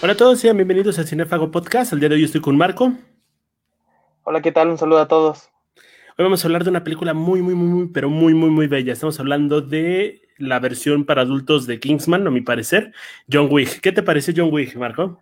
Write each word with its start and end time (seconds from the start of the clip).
Hola 0.00 0.12
a 0.12 0.16
todos, 0.16 0.38
sean 0.38 0.56
bienvenidos 0.56 0.96
a 1.00 1.04
Cinefago 1.04 1.50
Podcast. 1.50 1.92
El 1.92 1.98
día 1.98 2.08
de 2.08 2.14
hoy 2.14 2.22
estoy 2.22 2.40
con 2.40 2.56
Marco. 2.56 2.92
Hola, 4.22 4.40
¿qué 4.40 4.52
tal? 4.52 4.68
Un 4.68 4.78
saludo 4.78 5.00
a 5.00 5.08
todos. 5.08 5.50
Hoy 6.16 6.22
vamos 6.22 6.44
a 6.44 6.46
hablar 6.46 6.62
de 6.62 6.70
una 6.70 6.84
película 6.84 7.14
muy, 7.14 7.42
muy, 7.42 7.56
muy, 7.56 7.66
muy, 7.66 7.88
pero 7.88 8.08
muy, 8.08 8.32
muy, 8.32 8.48
muy 8.48 8.68
bella. 8.68 8.92
Estamos 8.92 9.18
hablando 9.18 9.60
de 9.60 10.22
la 10.36 10.60
versión 10.60 11.04
para 11.04 11.22
adultos 11.22 11.66
de 11.66 11.80
Kingsman, 11.80 12.24
a 12.28 12.30
mi 12.30 12.42
parecer, 12.42 12.92
John 13.28 13.48
Wick. 13.50 13.80
¿Qué 13.80 13.90
te 13.90 14.04
parece 14.04 14.32
John 14.36 14.50
Wick, 14.52 14.76
Marco? 14.76 15.20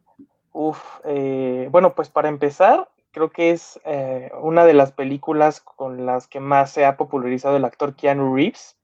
Uf, 0.53 0.79
eh, 1.07 1.69
bueno, 1.71 1.95
pues 1.95 2.11
para 2.11 2.29
empezar, 2.29 2.87
creo 3.13 3.31
que 3.31 3.53
es 3.53 3.81
eh, 3.87 4.31
una 4.43 4.67
de 4.67 4.75
las 4.75 4.93
películas 4.93 5.63
con 5.63 6.05
las 6.05 6.27
que 6.27 6.39
más 6.41 6.71
se 6.71 6.85
ha 6.85 6.99
popularizado 6.99 7.57
el 7.57 7.65
actor 7.65 7.97
Keanu 7.97 8.37
Reeves. 8.37 8.77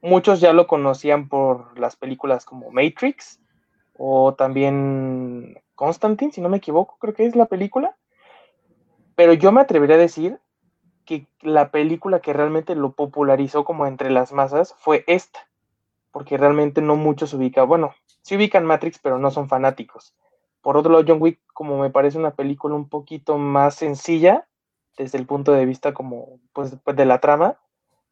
Muchos 0.00 0.40
ya 0.40 0.52
lo 0.52 0.68
conocían 0.68 1.28
por 1.28 1.76
las 1.76 1.96
películas 1.96 2.44
como 2.44 2.70
Matrix 2.70 3.40
o 3.98 4.34
también 4.34 5.60
Constantine, 5.74 6.32
si 6.32 6.40
no 6.40 6.48
me 6.48 6.56
equivoco, 6.56 6.96
creo 6.98 7.12
que 7.14 7.26
es 7.26 7.36
la 7.36 7.46
película. 7.46 7.96
Pero 9.16 9.32
yo 9.34 9.52
me 9.52 9.60
atrevería 9.60 9.96
a 9.96 9.98
decir 9.98 10.38
que 11.04 11.26
la 11.40 11.70
película 11.70 12.20
que 12.20 12.32
realmente 12.32 12.76
lo 12.76 12.92
popularizó 12.92 13.64
como 13.64 13.86
entre 13.86 14.10
las 14.10 14.32
masas 14.32 14.74
fue 14.78 15.04
esta, 15.08 15.40
porque 16.12 16.36
realmente 16.36 16.80
no 16.80 16.96
muchos 16.96 17.34
ubican, 17.34 17.66
bueno, 17.66 17.92
sí 18.22 18.36
ubican 18.36 18.64
Matrix, 18.64 19.00
pero 19.00 19.18
no 19.18 19.30
son 19.30 19.48
fanáticos. 19.48 20.14
Por 20.60 20.76
otro 20.76 20.92
lado, 20.92 21.04
John 21.06 21.20
Wick, 21.20 21.40
como 21.52 21.78
me 21.78 21.90
parece 21.90 22.18
una 22.18 22.32
película 22.32 22.76
un 22.76 22.88
poquito 22.88 23.36
más 23.36 23.74
sencilla, 23.74 24.46
desde 24.96 25.18
el 25.18 25.26
punto 25.26 25.52
de 25.52 25.66
vista 25.66 25.92
como, 25.92 26.38
pues, 26.52 26.76
de 26.84 27.04
la 27.04 27.20
trama, 27.20 27.58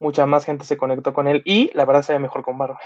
mucha 0.01 0.27
más 0.27 0.45
gente 0.45 0.65
se 0.65 0.77
conectó 0.77 1.15
con 1.15 1.29
él 1.29 1.43
y 1.45 1.71
la 1.75 1.85
verdad 1.85 2.03
se 2.03 2.13
ve 2.13 2.19
mejor 2.19 2.43
con 2.43 2.59
barba. 2.59 2.81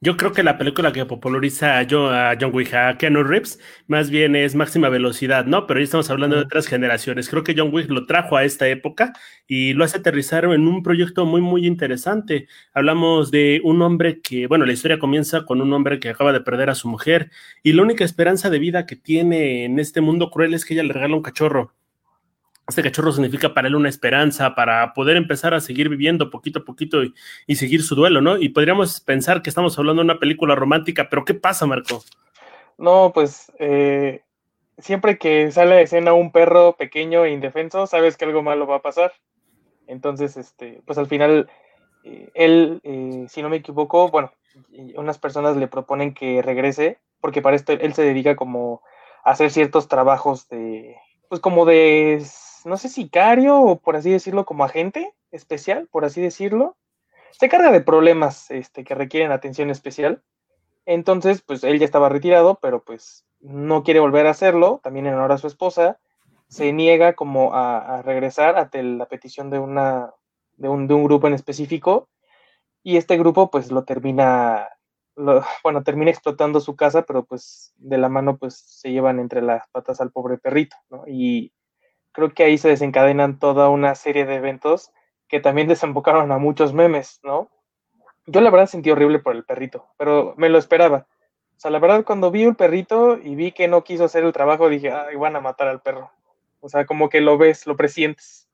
Yo 0.00 0.16
creo 0.16 0.32
que 0.32 0.42
la 0.42 0.58
película 0.58 0.92
que 0.92 1.06
populariza 1.06 1.78
a 1.78 1.86
John, 1.88 2.50
Wick, 2.52 2.74
a 2.74 2.98
Keanu 2.98 3.22
Reeves, 3.22 3.60
más 3.86 4.10
bien 4.10 4.34
es 4.34 4.54
máxima 4.54 4.88
velocidad, 4.88 5.46
¿no? 5.46 5.66
Pero 5.66 5.78
ahí 5.78 5.84
estamos 5.84 6.10
hablando 6.10 6.36
de 6.36 6.42
otras 6.42 6.66
generaciones. 6.66 7.28
Creo 7.28 7.44
que 7.44 7.54
John 7.56 7.72
Wick 7.72 7.88
lo 7.88 8.06
trajo 8.06 8.36
a 8.36 8.44
esta 8.44 8.68
época 8.68 9.12
y 9.46 9.74
lo 9.74 9.84
hace 9.84 9.98
aterrizar 9.98 10.44
en 10.44 10.66
un 10.66 10.82
proyecto 10.82 11.24
muy, 11.24 11.40
muy 11.40 11.66
interesante. 11.66 12.48
Hablamos 12.74 13.30
de 13.30 13.60
un 13.64 13.80
hombre 13.82 14.20
que, 14.20 14.46
bueno, 14.48 14.66
la 14.66 14.72
historia 14.72 14.98
comienza 14.98 15.44
con 15.44 15.60
un 15.60 15.72
hombre 15.72 16.00
que 16.00 16.08
acaba 16.08 16.32
de 16.32 16.40
perder 16.40 16.70
a 16.70 16.74
su 16.74 16.88
mujer 16.88 17.30
y 17.62 17.72
la 17.72 17.82
única 17.82 18.04
esperanza 18.04 18.50
de 18.50 18.58
vida 18.58 18.86
que 18.86 18.96
tiene 18.96 19.64
en 19.64 19.78
este 19.78 20.00
mundo 20.00 20.30
cruel 20.30 20.54
es 20.54 20.64
que 20.64 20.74
ella 20.74 20.82
le 20.82 20.92
regala 20.92 21.14
un 21.14 21.22
cachorro 21.22 21.74
este 22.72 22.82
cachorro 22.82 23.12
significa 23.12 23.54
para 23.54 23.68
él 23.68 23.74
una 23.74 23.88
esperanza, 23.88 24.54
para 24.54 24.94
poder 24.94 25.16
empezar 25.16 25.54
a 25.54 25.60
seguir 25.60 25.88
viviendo 25.88 26.30
poquito 26.30 26.60
a 26.60 26.64
poquito 26.64 27.02
y, 27.46 27.54
seguir 27.54 27.82
su 27.82 27.94
duelo, 27.94 28.20
¿no? 28.20 28.38
Y 28.38 28.48
podríamos 28.48 29.00
pensar 29.00 29.42
que 29.42 29.50
estamos 29.50 29.78
hablando 29.78 30.00
de 30.00 30.06
una 30.06 30.18
película 30.18 30.54
romántica, 30.54 31.08
pero 31.10 31.24
¿qué 31.24 31.34
pasa, 31.34 31.66
Marco? 31.66 32.02
No, 32.78 33.12
pues 33.14 33.52
eh, 33.58 34.22
siempre 34.78 35.18
que 35.18 35.52
sale 35.52 35.76
de 35.76 35.82
escena 35.82 36.14
un 36.14 36.32
perro 36.32 36.76
pequeño 36.76 37.24
e 37.24 37.30
indefenso, 37.30 37.86
sabes 37.86 38.16
que 38.16 38.24
algo 38.24 38.42
malo 38.42 38.66
va 38.66 38.76
a 38.76 38.82
pasar. 38.82 39.12
Entonces, 39.86 40.36
este, 40.36 40.80
pues 40.86 40.98
al 40.98 41.06
final, 41.06 41.50
eh, 42.04 42.30
él, 42.34 42.80
eh, 42.84 43.26
si 43.28 43.42
no 43.42 43.50
me 43.50 43.56
equivoco, 43.56 44.08
bueno, 44.08 44.32
unas 44.96 45.18
personas 45.18 45.56
le 45.56 45.68
proponen 45.68 46.14
que 46.14 46.40
regrese, 46.40 46.98
porque 47.20 47.42
para 47.42 47.56
esto 47.56 47.72
él 47.72 47.92
se 47.94 48.02
dedica 48.02 48.34
como 48.34 48.82
a 49.24 49.32
hacer 49.32 49.50
ciertos 49.50 49.88
trabajos 49.88 50.48
de, 50.48 50.96
pues 51.32 51.40
como 51.40 51.64
de 51.64 52.22
no 52.66 52.76
sé, 52.76 52.88
sicario 52.88 53.60
o 53.60 53.78
por 53.78 53.96
así 53.96 54.10
decirlo, 54.10 54.44
como 54.44 54.64
agente 54.64 55.14
especial, 55.30 55.88
por 55.90 56.04
así 56.04 56.20
decirlo. 56.20 56.76
Se 57.32 57.48
carga 57.48 57.70
de 57.72 57.80
problemas 57.80 58.50
este, 58.50 58.84
que 58.84 58.94
requieren 58.94 59.32
atención 59.32 59.70
especial. 59.70 60.22
Entonces, 60.84 61.42
pues 61.42 61.64
él 61.64 61.78
ya 61.78 61.84
estaba 61.84 62.08
retirado, 62.08 62.58
pero 62.60 62.84
pues 62.84 63.24
no 63.40 63.82
quiere 63.82 64.00
volver 64.00 64.26
a 64.26 64.30
hacerlo, 64.30 64.80
también 64.82 65.06
en 65.06 65.14
honor 65.14 65.32
a 65.32 65.38
su 65.38 65.46
esposa. 65.46 65.98
Se 66.48 66.72
niega 66.72 67.14
como 67.14 67.54
a, 67.54 68.02
regresar 68.02 68.58
ante 68.58 68.82
la 68.82 69.06
petición 69.06 69.48
de, 69.48 69.58
una, 69.58 70.12
de, 70.56 70.68
un, 70.68 70.86
de 70.86 70.94
un 70.94 71.04
grupo 71.04 71.26
en 71.26 71.34
específico. 71.34 72.08
Y 72.82 72.96
este 72.96 73.16
grupo 73.16 73.50
pues 73.50 73.70
lo 73.70 73.84
termina 73.84 74.68
bueno, 75.62 75.82
termina 75.82 76.10
explotando 76.10 76.60
su 76.60 76.76
casa, 76.76 77.02
pero 77.02 77.24
pues 77.24 77.72
de 77.76 77.98
la 77.98 78.08
mano 78.08 78.38
pues 78.38 78.56
se 78.56 78.90
llevan 78.90 79.18
entre 79.18 79.42
las 79.42 79.68
patas 79.70 80.00
al 80.00 80.10
pobre 80.10 80.38
perrito, 80.38 80.76
¿no? 80.90 81.04
Y 81.06 81.52
creo 82.12 82.32
que 82.32 82.44
ahí 82.44 82.58
se 82.58 82.68
desencadenan 82.68 83.38
toda 83.38 83.68
una 83.68 83.94
serie 83.94 84.24
de 84.24 84.36
eventos 84.36 84.92
que 85.28 85.40
también 85.40 85.68
desembocaron 85.68 86.32
a 86.32 86.38
muchos 86.38 86.72
memes, 86.72 87.20
¿no? 87.22 87.50
Yo 88.26 88.40
la 88.40 88.50
verdad 88.50 88.66
sentí 88.66 88.90
horrible 88.90 89.18
por 89.18 89.34
el 89.34 89.44
perrito, 89.44 89.88
pero 89.98 90.34
me 90.36 90.48
lo 90.48 90.58
esperaba. 90.58 91.06
O 91.56 91.60
sea, 91.62 91.70
la 91.70 91.80
verdad 91.80 92.04
cuando 92.04 92.30
vi 92.30 92.44
el 92.44 92.54
perrito 92.54 93.18
y 93.18 93.34
vi 93.34 93.52
que 93.52 93.68
no 93.68 93.84
quiso 93.84 94.04
hacer 94.04 94.24
el 94.24 94.32
trabajo, 94.32 94.68
dije, 94.68 94.92
ay, 94.92 95.16
van 95.16 95.36
a 95.36 95.40
matar 95.40 95.68
al 95.68 95.80
perro. 95.80 96.10
O 96.60 96.68
sea, 96.68 96.86
como 96.86 97.08
que 97.08 97.20
lo 97.20 97.38
ves, 97.38 97.66
lo 97.66 97.76
presientes. 97.76 98.48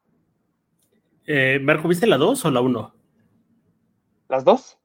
Eh, 1.27 1.59
Marco, 1.63 1.89
¿viste 1.89 2.07
la 2.07 2.17
2 2.17 2.45
o 2.47 2.51
la 2.51 2.63
1? 2.63 2.95
¿Las 4.29 4.45
dos? 4.45 4.79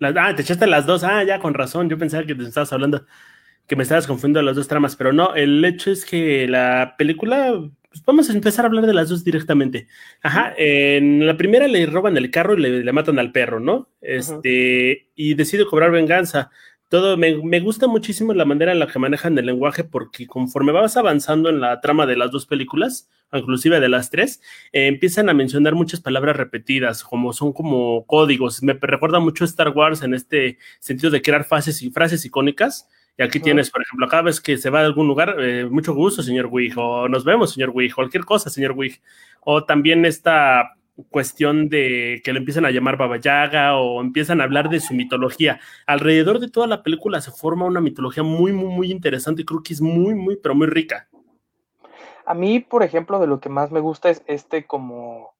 ah, 0.00 0.34
te 0.34 0.42
echaste 0.42 0.66
las 0.66 0.86
dos. 0.86 1.04
Ah, 1.04 1.24
ya, 1.24 1.38
con 1.40 1.54
razón. 1.54 1.88
Yo 1.88 1.98
pensaba 1.98 2.24
que 2.24 2.34
te 2.34 2.44
estabas 2.44 2.72
hablando, 2.72 3.04
que 3.66 3.76
me 3.76 3.82
estabas 3.82 4.06
confundiendo 4.06 4.42
las 4.42 4.56
dos 4.56 4.68
tramas, 4.68 4.96
pero 4.96 5.12
no, 5.12 5.34
el 5.34 5.64
hecho 5.64 5.90
es 5.90 6.04
que 6.04 6.46
la 6.48 6.94
película 6.98 7.52
pues 7.94 8.04
vamos 8.04 8.28
a 8.28 8.32
empezar 8.32 8.64
a 8.64 8.68
hablar 8.68 8.86
de 8.86 8.92
las 8.92 9.08
dos 9.08 9.22
directamente. 9.22 9.86
Ajá, 10.20 10.52
en 10.56 11.24
la 11.24 11.36
primera 11.36 11.68
le 11.68 11.86
roban 11.86 12.16
el 12.16 12.28
carro 12.28 12.54
y 12.54 12.60
le, 12.60 12.92
matan 12.92 13.20
al 13.20 13.30
perro, 13.30 13.60
¿no? 13.60 13.88
Este, 14.00 15.10
y 15.14 15.34
decide 15.34 15.64
cobrar 15.64 15.92
venganza. 15.92 16.50
Todo, 16.88 17.16
me, 17.16 17.60
gusta 17.60 17.86
muchísimo 17.86 18.34
la 18.34 18.44
manera 18.44 18.72
en 18.72 18.80
la 18.80 18.88
que 18.88 18.98
manejan 18.98 19.38
el 19.38 19.46
lenguaje 19.46 19.84
porque 19.84 20.26
conforme 20.26 20.72
vas 20.72 20.96
avanzando 20.96 21.50
en 21.50 21.60
la 21.60 21.80
trama 21.80 22.04
de 22.04 22.16
las 22.16 22.32
dos 22.32 22.46
películas, 22.46 23.08
inclusive 23.32 23.78
de 23.78 23.88
las 23.88 24.10
tres, 24.10 24.42
eh, 24.72 24.88
empiezan 24.88 25.28
a 25.28 25.34
mencionar 25.34 25.76
muchas 25.76 26.00
palabras 26.00 26.36
repetidas, 26.36 27.04
como 27.04 27.32
son 27.32 27.52
como 27.52 28.06
códigos. 28.06 28.60
Me 28.64 28.72
recuerda 28.72 29.20
mucho 29.20 29.44
a 29.44 29.46
Star 29.46 29.68
Wars 29.68 30.02
en 30.02 30.14
este 30.14 30.58
sentido 30.80 31.12
de 31.12 31.22
crear 31.22 31.44
frases 31.44 31.80
y 31.80 31.90
frases 31.90 32.24
icónicas 32.24 32.88
y 33.16 33.22
aquí 33.22 33.38
tienes, 33.38 33.70
por 33.70 33.82
ejemplo, 33.82 34.08
cada 34.08 34.22
vez 34.22 34.40
que 34.40 34.56
se 34.56 34.70
va 34.70 34.80
a 34.80 34.84
algún 34.84 35.06
lugar, 35.06 35.36
eh, 35.38 35.66
mucho 35.66 35.94
gusto, 35.94 36.22
señor 36.22 36.48
Wig, 36.50 36.76
o 36.76 37.08
nos 37.08 37.24
vemos, 37.24 37.52
señor 37.52 37.70
Wig, 37.72 37.94
cualquier 37.94 38.24
cosa, 38.24 38.50
señor 38.50 38.72
Wig. 38.72 39.00
O 39.40 39.64
también 39.64 40.04
esta 40.04 40.74
cuestión 41.10 41.68
de 41.68 42.20
que 42.24 42.32
le 42.32 42.40
empiezan 42.40 42.64
a 42.66 42.70
llamar 42.70 42.96
Baba 42.96 43.18
Yaga 43.18 43.76
o 43.76 44.00
empiezan 44.00 44.40
a 44.40 44.44
hablar 44.44 44.68
de 44.68 44.80
su 44.80 44.94
mitología. 44.94 45.60
Alrededor 45.86 46.40
de 46.40 46.50
toda 46.50 46.66
la 46.66 46.82
película 46.82 47.20
se 47.20 47.30
forma 47.30 47.66
una 47.66 47.80
mitología 47.80 48.24
muy, 48.24 48.52
muy, 48.52 48.68
muy 48.68 48.90
interesante 48.90 49.42
y 49.42 49.44
creo 49.44 49.62
que 49.62 49.74
es 49.74 49.80
muy, 49.80 50.14
muy, 50.14 50.36
pero 50.36 50.56
muy 50.56 50.66
rica. 50.66 51.08
A 52.26 52.34
mí, 52.34 52.58
por 52.58 52.82
ejemplo, 52.82 53.20
de 53.20 53.26
lo 53.28 53.38
que 53.38 53.48
más 53.48 53.70
me 53.70 53.80
gusta 53.80 54.10
es 54.10 54.22
este 54.26 54.66
como, 54.66 55.34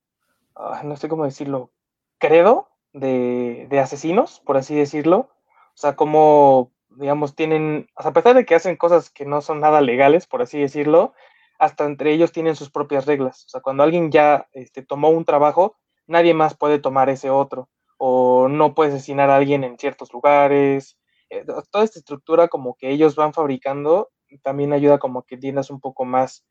ah, 0.54 0.82
no 0.84 0.96
sé 0.96 1.08
cómo 1.08 1.24
decirlo, 1.24 1.70
credo 2.18 2.68
de, 2.92 3.66
de 3.68 3.80
asesinos, 3.80 4.40
por 4.44 4.56
así 4.56 4.74
decirlo. 4.74 5.30
O 5.74 5.76
sea, 5.76 5.96
como 5.96 6.73
digamos, 6.97 7.34
tienen, 7.34 7.88
a 7.97 8.12
pesar 8.12 8.34
de 8.34 8.44
que 8.44 8.55
hacen 8.55 8.77
cosas 8.77 9.10
que 9.10 9.25
no 9.25 9.41
son 9.41 9.60
nada 9.60 9.81
legales, 9.81 10.27
por 10.27 10.43
así 10.43 10.59
decirlo, 10.59 11.15
hasta 11.59 11.84
entre 11.84 12.12
ellos 12.12 12.32
tienen 12.32 12.56
sus 12.56 12.71
propias 12.71 13.06
reglas. 13.06 13.44
O 13.47 13.49
sea, 13.49 13.60
cuando 13.60 13.82
alguien 13.82 14.10
ya 14.10 14.49
este, 14.53 14.82
tomó 14.82 15.10
un 15.10 15.25
trabajo, 15.25 15.77
nadie 16.06 16.34
más 16.34 16.56
puede 16.56 16.78
tomar 16.78 17.09
ese 17.10 17.31
otro. 17.31 17.69
O 17.97 18.49
no 18.49 18.75
puede 18.75 18.91
asesinar 18.91 19.31
a 19.31 19.37
alguien 19.37 19.65
en 19.65 19.78
ciertos 19.78 20.12
lugares. 20.12 20.99
Eh, 21.31 21.44
toda 21.71 21.84
esta 21.84 21.99
estructura 21.99 22.49
como 22.49 22.75
que 22.75 22.91
ellos 22.91 23.15
van 23.16 23.32
fabricando 23.32 24.11
también 24.43 24.72
ayuda 24.72 24.99
como 24.99 25.22
que 25.22 25.37
entiendas 25.37 25.71
un 25.71 25.81
poco 25.81 26.05
más 26.05 26.44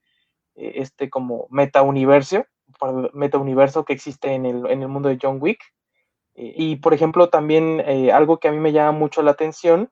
eh, 0.55 0.73
este 0.75 1.09
como 1.09 1.47
meta 1.49 1.81
universo, 1.81 2.45
meta 3.13 3.37
universo 3.37 3.83
que 3.83 3.91
existe 3.91 4.33
en 4.33 4.45
el, 4.45 4.65
en 4.67 4.81
el 4.81 4.87
mundo 4.87 5.09
de 5.09 5.19
John 5.21 5.39
Wick. 5.41 5.61
Eh, 6.35 6.53
y 6.55 6.75
por 6.77 6.93
ejemplo, 6.93 7.29
también 7.29 7.81
algo 8.11 8.39
que 8.39 8.47
a 8.47 8.51
mí 8.51 8.57
me 8.57 8.71
llama 8.71 8.97
mucho 8.97 9.21
la 9.21 9.31
atención 9.31 9.91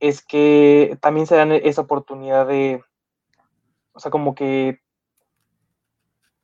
es 0.00 0.24
que 0.24 0.98
también 1.00 1.26
se 1.26 1.36
dan 1.36 1.52
esa 1.52 1.82
oportunidad 1.82 2.46
de, 2.46 2.82
o 3.92 4.00
sea, 4.00 4.10
como 4.10 4.34
que, 4.34 4.80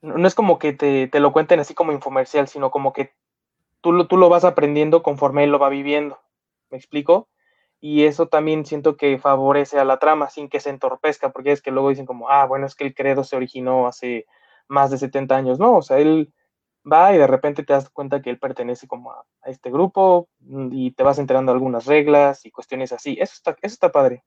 no 0.00 0.26
es 0.26 0.34
como 0.34 0.58
que 0.58 0.72
te, 0.72 1.08
lo 1.20 1.32
cuenten 1.32 1.60
así 1.60 1.74
como 1.74 1.92
infomercial, 1.92 2.48
sino 2.48 2.70
como 2.70 2.92
que 2.92 3.12
tú 3.80 3.92
lo, 3.92 4.06
tú 4.08 4.16
lo 4.16 4.28
vas 4.28 4.44
aprendiendo 4.44 5.02
conforme 5.02 5.44
él 5.44 5.50
lo 5.50 5.58
va 5.58 5.68
viviendo. 5.68 6.20
¿Me 6.70 6.78
explico? 6.78 7.28
Y 7.80 8.04
eso 8.04 8.28
también 8.28 8.64
siento 8.64 8.96
que 8.96 9.18
favorece 9.18 9.78
a 9.78 9.84
la 9.84 9.98
trama 9.98 10.30
sin 10.30 10.48
que 10.48 10.60
se 10.60 10.70
entorpezca, 10.70 11.32
porque 11.32 11.52
es 11.52 11.62
que 11.62 11.70
luego 11.70 11.90
dicen 11.90 12.06
como, 12.06 12.28
ah, 12.28 12.46
bueno, 12.46 12.66
es 12.66 12.74
que 12.74 12.84
el 12.84 12.94
credo 12.94 13.24
se 13.24 13.36
originó 13.36 13.86
hace 13.86 14.26
más 14.68 14.90
de 14.90 14.98
70 14.98 15.36
años. 15.36 15.58
No, 15.58 15.76
o 15.76 15.82
sea, 15.82 15.98
él 15.98 16.32
va 16.90 17.14
y 17.14 17.18
de 17.18 17.26
repente 17.26 17.62
te 17.62 17.72
das 17.72 17.88
cuenta 17.90 18.22
que 18.22 18.30
él 18.30 18.38
pertenece 18.38 18.86
como 18.86 19.12
a, 19.12 19.24
este 19.46 19.70
grupo 19.70 20.28
mm, 20.40 20.68
y 20.72 20.90
te 20.92 21.02
vas 21.02 21.18
enterando 21.18 21.52
algunas 21.52 21.86
reglas 21.86 22.44
y 22.46 22.50
cuestiones 22.50 22.92
así. 22.92 23.16
Eso 23.20 23.34
está, 23.36 23.56
eso 23.62 23.74
está 23.74 23.92
padre. 23.92 24.22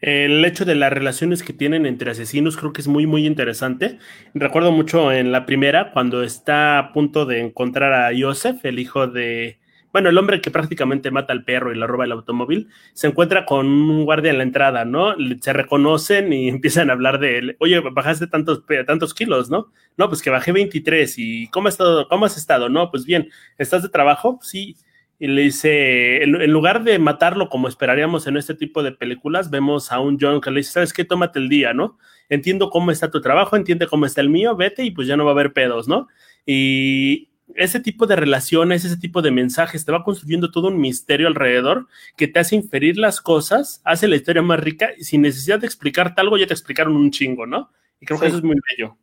El 0.00 0.44
hecho 0.44 0.66
de 0.66 0.74
las 0.74 0.92
relaciones 0.92 1.42
que 1.42 1.54
tienen 1.54 1.86
entre 1.86 2.10
asesinos 2.10 2.58
creo 2.58 2.72
que 2.72 2.82
es 2.82 2.88
muy, 2.88 3.06
muy 3.06 3.26
interesante. 3.26 3.98
Recuerdo 4.34 4.70
mucho 4.70 5.10
en 5.10 5.32
la 5.32 5.46
primera, 5.46 5.92
cuando 5.92 6.22
está 6.22 6.78
a 6.78 6.92
punto 6.92 7.24
de 7.24 7.40
encontrar 7.40 7.94
a 7.94 8.10
Joseph, 8.18 8.62
el 8.64 8.78
hijo 8.78 9.06
de 9.06 9.60
bueno, 9.94 10.08
el 10.08 10.18
hombre 10.18 10.40
que 10.40 10.50
prácticamente 10.50 11.12
mata 11.12 11.32
al 11.32 11.44
perro 11.44 11.72
y 11.72 11.78
le 11.78 11.86
roba 11.86 12.04
el 12.04 12.10
automóvil, 12.10 12.68
se 12.94 13.06
encuentra 13.06 13.46
con 13.46 13.68
un 13.68 14.04
guardia 14.04 14.32
en 14.32 14.38
la 14.38 14.42
entrada, 14.42 14.84
¿no? 14.84 15.14
Se 15.40 15.52
reconocen 15.52 16.32
y 16.32 16.48
empiezan 16.50 16.90
a 16.90 16.94
hablar 16.94 17.20
de 17.20 17.38
él. 17.38 17.56
Oye, 17.60 17.78
bajaste 17.78 18.26
tantos, 18.26 18.64
tantos 18.88 19.14
kilos, 19.14 19.50
¿no? 19.50 19.70
No, 19.96 20.08
pues 20.08 20.20
que 20.20 20.30
bajé 20.30 20.50
23 20.50 21.14
y 21.18 21.46
¿cómo 21.46 21.68
has 21.68 21.74
estado? 21.74 22.08
¿Cómo 22.08 22.26
has 22.26 22.36
estado? 22.36 22.68
No, 22.68 22.90
pues 22.90 23.04
bien, 23.04 23.28
¿estás 23.56 23.84
de 23.84 23.88
trabajo? 23.88 24.40
Sí. 24.42 24.76
Y 25.20 25.28
le 25.28 25.42
dice, 25.42 26.24
en, 26.24 26.50
lugar 26.50 26.82
de 26.82 26.98
matarlo 26.98 27.48
como 27.48 27.68
esperaríamos 27.68 28.26
en 28.26 28.36
este 28.36 28.56
tipo 28.56 28.82
de 28.82 28.90
películas, 28.90 29.48
vemos 29.48 29.92
a 29.92 30.00
un 30.00 30.18
John 30.20 30.40
que 30.40 30.50
le 30.50 30.58
dice, 30.58 30.72
¿sabes 30.72 30.92
qué? 30.92 31.04
Tómate 31.04 31.38
el 31.38 31.48
día, 31.48 31.72
¿no? 31.72 31.98
Entiendo 32.28 32.68
cómo 32.68 32.90
está 32.90 33.12
tu 33.12 33.20
trabajo, 33.20 33.54
entiende 33.54 33.86
cómo 33.86 34.06
está 34.06 34.20
el 34.22 34.28
mío, 34.28 34.56
vete 34.56 34.82
y 34.82 34.90
pues 34.90 35.06
ya 35.06 35.16
no 35.16 35.24
va 35.24 35.30
a 35.30 35.34
haber 35.34 35.52
pedos, 35.52 35.86
¿no? 35.86 36.08
Y 36.44 37.28
ese 37.54 37.80
tipo 37.80 38.06
de 38.06 38.16
relaciones, 38.16 38.84
ese 38.84 38.96
tipo 38.96 39.22
de 39.22 39.30
mensajes, 39.30 39.84
te 39.84 39.92
va 39.92 40.04
construyendo 40.04 40.50
todo 40.50 40.68
un 40.68 40.80
misterio 40.80 41.28
alrededor 41.28 41.86
que 42.16 42.28
te 42.28 42.40
hace 42.40 42.56
inferir 42.56 42.96
las 42.96 43.20
cosas, 43.20 43.80
hace 43.84 44.08
la 44.08 44.16
historia 44.16 44.42
más 44.42 44.60
rica 44.60 44.90
y 44.96 45.04
sin 45.04 45.22
necesidad 45.22 45.58
de 45.58 45.66
explicarte 45.66 46.20
algo, 46.20 46.36
ya 46.36 46.46
te 46.46 46.54
explicaron 46.54 46.96
un 46.96 47.10
chingo, 47.10 47.46
¿no? 47.46 47.70
Y 48.00 48.06
creo 48.06 48.18
que 48.18 48.26
eso 48.26 48.38
es 48.38 48.42
muy 48.42 48.56
bello. 48.70 48.96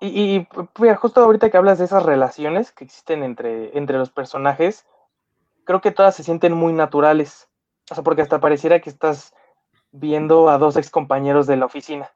Y, 0.00 0.36
y 0.36 0.46
justo 0.96 1.22
ahorita 1.22 1.50
que 1.50 1.56
hablas 1.56 1.78
de 1.78 1.84
esas 1.84 2.02
relaciones 2.02 2.72
que 2.72 2.84
existen 2.84 3.22
entre, 3.22 3.76
entre 3.78 3.98
los 3.98 4.10
personajes, 4.10 4.84
creo 5.64 5.80
que 5.80 5.92
todas 5.92 6.16
se 6.16 6.24
sienten 6.24 6.54
muy 6.54 6.72
naturales. 6.72 7.48
O 7.90 7.94
sea, 7.94 8.02
porque 8.02 8.22
hasta 8.22 8.40
pareciera 8.40 8.80
que 8.80 8.90
estás 8.90 9.32
viendo 9.92 10.48
a 10.48 10.58
dos 10.58 10.76
ex 10.76 10.90
compañeros 10.90 11.46
de 11.46 11.56
la 11.56 11.66
oficina. 11.66 12.10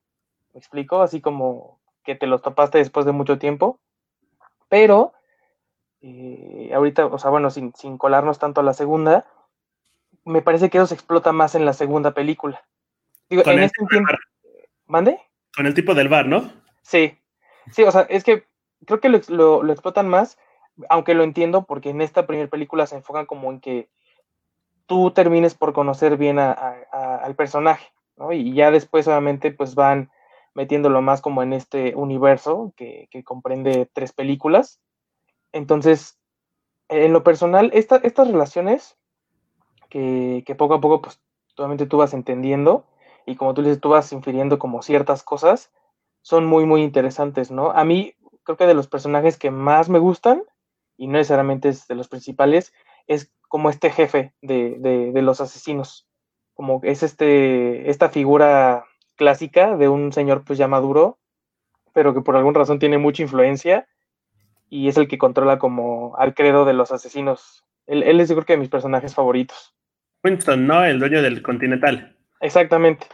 ¿Me 0.53 0.59
explico? 0.59 1.03
Así 1.03 1.21
como 1.21 1.79
que 2.03 2.15
te 2.15 2.27
los 2.27 2.43
topaste 2.43 2.79
después 2.79 3.07
de 3.07 3.13
mucho 3.13 3.39
tiempo. 3.39 3.79
Pero, 4.69 5.13
eh, 6.01 6.71
ahorita, 6.75 7.07
o 7.07 7.19
sea, 7.19 7.31
bueno, 7.31 7.51
sin, 7.51 7.75
sin 7.75 7.99
colarnos 7.99 8.39
tanto 8.39 8.61
a 8.61 8.65
la 8.65 8.75
segunda, 8.75 9.27
me 10.25 10.43
parece 10.43 10.71
que 10.71 10.79
eso 10.79 10.87
se 10.87 10.95
explota 10.95 11.33
más 11.33 11.55
en 11.55 11.65
la 11.65 11.73
segunda 11.73 12.13
película. 12.13 12.65
Digo, 13.29 13.43
en 13.47 13.63
este 13.63 13.85
tiempo. 13.87 14.13
¿Mande? 14.87 15.21
Con 15.55 15.67
el 15.67 15.75
tipo 15.75 15.95
del 15.95 16.09
bar, 16.09 16.27
¿no? 16.27 16.53
Sí, 16.83 17.19
Sí, 17.73 17.83
o 17.83 17.91
sea, 17.91 18.03
es 18.03 18.25
que 18.25 18.45
creo 18.85 19.01
que 19.01 19.09
lo, 19.09 19.63
lo, 19.63 19.73
explotan 19.73 20.09
más, 20.09 20.39
aunque 20.89 21.15
lo 21.15 21.25
entiendo, 21.25 21.65
porque 21.65 21.91
en 21.91 22.01
esta 22.01 22.27
primera 22.27 22.49
película 22.49 22.87
se 22.87 22.97
enfocan 22.97 23.27
como 23.27 23.51
en 23.51 23.61
que 23.61 23.89
tú 24.87 25.11
termines 25.11 25.55
por 25.55 25.73
conocer 25.73 26.17
bien 26.17 26.39
a, 26.39 26.53
al 26.93 27.35
personaje, 27.35 27.89
¿no? 28.17 28.33
Y 28.33 28.55
ya 28.55 28.71
después 28.71 29.09
obviamente 29.09 29.51
pues 29.51 29.75
van 29.75 30.11
metiéndolo 30.57 31.03
más 31.03 31.21
como 31.21 31.43
en 31.43 31.53
este 31.53 31.95
universo 31.95 32.73
que, 32.77 33.09
comprende 33.25 33.89
tres 33.93 34.13
películas. 34.13 34.81
Entonces, 35.53 36.19
en 36.89 37.13
lo 37.13 37.23
personal, 37.23 37.71
esta, 37.75 37.97
estas 37.97 38.29
relaciones 38.29 38.97
que, 39.91 40.43
poco 40.59 40.75
a 40.75 40.81
poco 40.81 41.03
pues 41.03 41.21
obviamente 41.59 41.87
tú 41.87 41.99
vas 41.99 42.15
entendiendo 42.15 42.87
y 43.27 43.37
como 43.37 43.53
tú 43.53 43.63
dices, 43.63 43.81
tú 43.81 43.91
vas 43.91 44.13
infiriendo 44.13 44.59
como 44.59 44.83
ciertas 44.83 45.23
cosas, 45.23 45.71
son 46.23 46.47
muy, 46.47 46.65
muy 46.65 46.83
interesantes, 46.83 47.51
¿no? 47.51 47.71
A 47.73 47.85
mí 47.85 48.15
creo 48.43 48.57
que 48.57 48.67
de 48.67 48.75
los 48.75 48.89
personajes 48.89 49.37
que 49.39 49.51
más 49.51 49.91
me 49.91 49.99
gustan, 49.99 50.43
y 50.97 51.07
no 51.07 51.15
necesariamente 51.15 51.69
es 51.69 51.87
de 51.87 51.97
los 51.97 52.09
principales, 52.09 52.73
es 53.07 53.31
como 53.49 53.69
este 53.69 53.91
jefe 53.91 54.33
de, 54.41 55.11
los 55.23 55.41
asesinos, 55.41 56.09
como 56.55 56.81
es 56.83 57.03
este, 57.03 57.91
esta 57.91 58.09
figura 58.09 58.87
clásica 59.17 59.77
de 59.77 59.89
un 59.89 60.13
señor 60.13 60.45
pues 60.45 60.59
ya 60.59 60.69
maduro, 60.69 61.19
pero 61.93 62.15
que 62.15 62.21
por 62.21 62.37
alguna 62.37 62.61
razón 62.61 62.79
tiene 62.79 62.99
mucha 62.99 63.23
influencia 63.23 63.89
y 64.69 64.89
es 64.89 64.97
el 64.97 65.09
que 65.09 65.19
controla 65.19 65.59
como 65.59 66.17
al 66.17 66.35
credo 66.35 66.65
de 66.65 66.75
los 66.75 66.93
asesinos. 66.93 67.65
Él, 67.87 68.03
él 68.03 68.21
es 68.21 68.29
yo 68.29 68.35
creo 68.35 68.47
que 68.47 68.53
de 68.55 68.59
mis 68.61 68.69
personajes 68.69 69.15
favoritos. 69.15 69.75
Winston, 70.23 70.67
¿no? 70.67 70.85
El 70.85 70.99
dueño 70.99 71.23
del 71.23 71.43
Continental. 71.43 72.17
Exactamente 72.41 73.07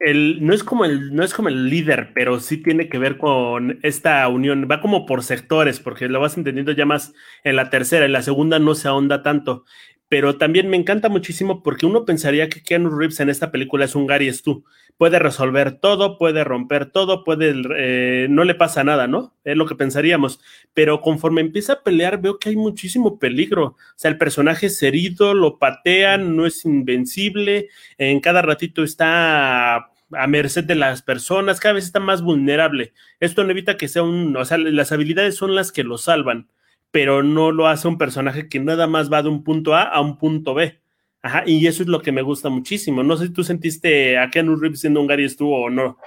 no, 0.00 0.54
es 0.54 0.64
como 0.64 0.84
el, 0.84 1.14
no 1.14 1.22
es 1.22 1.34
como 1.34 1.48
el 1.48 1.68
líder, 1.68 2.12
pero 2.14 2.40
sí 2.40 2.62
tiene 2.62 2.88
que 2.88 2.98
ver 2.98 3.18
con 3.18 3.78
esta 3.82 4.26
unión. 4.28 4.66
Va 4.70 4.80
como 4.80 5.04
por 5.04 5.22
sectores, 5.22 5.78
porque 5.78 6.08
lo 6.08 6.20
vas 6.20 6.38
entendiendo 6.38 6.72
ya 6.72 6.86
más 6.86 7.12
en 7.44 7.56
la 7.56 7.68
tercera. 7.68 8.06
En 8.06 8.12
la 8.12 8.22
segunda 8.22 8.58
no 8.58 8.74
se 8.74 8.88
ahonda 8.88 9.22
tanto. 9.22 9.64
Pero 10.10 10.38
también 10.38 10.68
me 10.68 10.76
encanta 10.76 11.08
muchísimo 11.08 11.62
porque 11.62 11.86
uno 11.86 12.04
pensaría 12.04 12.48
que 12.48 12.64
Keanu 12.64 12.90
Reeves 12.90 13.20
en 13.20 13.30
esta 13.30 13.52
película 13.52 13.84
es 13.84 13.94
un 13.94 14.08
Gary 14.08 14.32
Stu. 14.32 14.64
Puede 14.98 15.20
resolver 15.20 15.78
todo, 15.78 16.18
puede 16.18 16.42
romper 16.42 16.86
todo, 16.86 17.22
puede, 17.22 17.54
eh, 17.76 18.26
no 18.28 18.42
le 18.42 18.56
pasa 18.56 18.82
nada, 18.82 19.06
¿no? 19.06 19.36
Es 19.44 19.56
lo 19.56 19.66
que 19.66 19.76
pensaríamos. 19.76 20.40
Pero 20.74 21.00
conforme 21.00 21.42
empieza 21.42 21.74
a 21.74 21.82
pelear, 21.84 22.20
veo 22.20 22.40
que 22.40 22.48
hay 22.48 22.56
muchísimo 22.56 23.20
peligro. 23.20 23.64
O 23.66 23.76
sea, 23.94 24.10
el 24.10 24.18
personaje 24.18 24.66
es 24.66 24.82
herido, 24.82 25.32
lo 25.32 25.60
patean, 25.60 26.34
no 26.34 26.44
es 26.44 26.64
invencible, 26.64 27.68
en 27.96 28.18
cada 28.18 28.42
ratito 28.42 28.82
está 28.82 29.92
a 30.12 30.26
merced 30.26 30.64
de 30.64 30.74
las 30.74 31.02
personas, 31.02 31.60
cada 31.60 31.74
vez 31.74 31.84
está 31.84 32.00
más 32.00 32.20
vulnerable. 32.20 32.92
Esto 33.20 33.44
no 33.44 33.52
evita 33.52 33.76
que 33.76 33.86
sea 33.86 34.02
un, 34.02 34.36
o 34.36 34.44
sea, 34.44 34.58
las 34.58 34.90
habilidades 34.90 35.36
son 35.36 35.54
las 35.54 35.70
que 35.70 35.84
lo 35.84 35.98
salvan, 35.98 36.48
pero 36.90 37.22
no 37.22 37.52
lo 37.52 37.66
hace 37.68 37.88
un 37.88 37.98
personaje 37.98 38.48
que 38.48 38.60
nada 38.60 38.86
más 38.86 39.12
va 39.12 39.22
de 39.22 39.28
un 39.28 39.44
punto 39.44 39.74
A 39.74 39.82
a 39.82 40.00
un 40.00 40.18
punto 40.18 40.54
B. 40.54 40.80
Ajá, 41.22 41.42
y 41.46 41.66
eso 41.66 41.82
es 41.82 41.88
lo 41.88 42.00
que 42.00 42.12
me 42.12 42.22
gusta 42.22 42.48
muchísimo. 42.48 43.02
No 43.02 43.16
sé 43.16 43.26
si 43.26 43.32
tú 43.32 43.44
sentiste 43.44 44.18
a 44.18 44.30
Keanu 44.30 44.56
Reeves 44.56 44.80
siendo 44.80 45.00
un 45.00 45.06
Gary 45.06 45.28
Stu 45.28 45.52
o 45.52 45.68
no. 45.68 45.98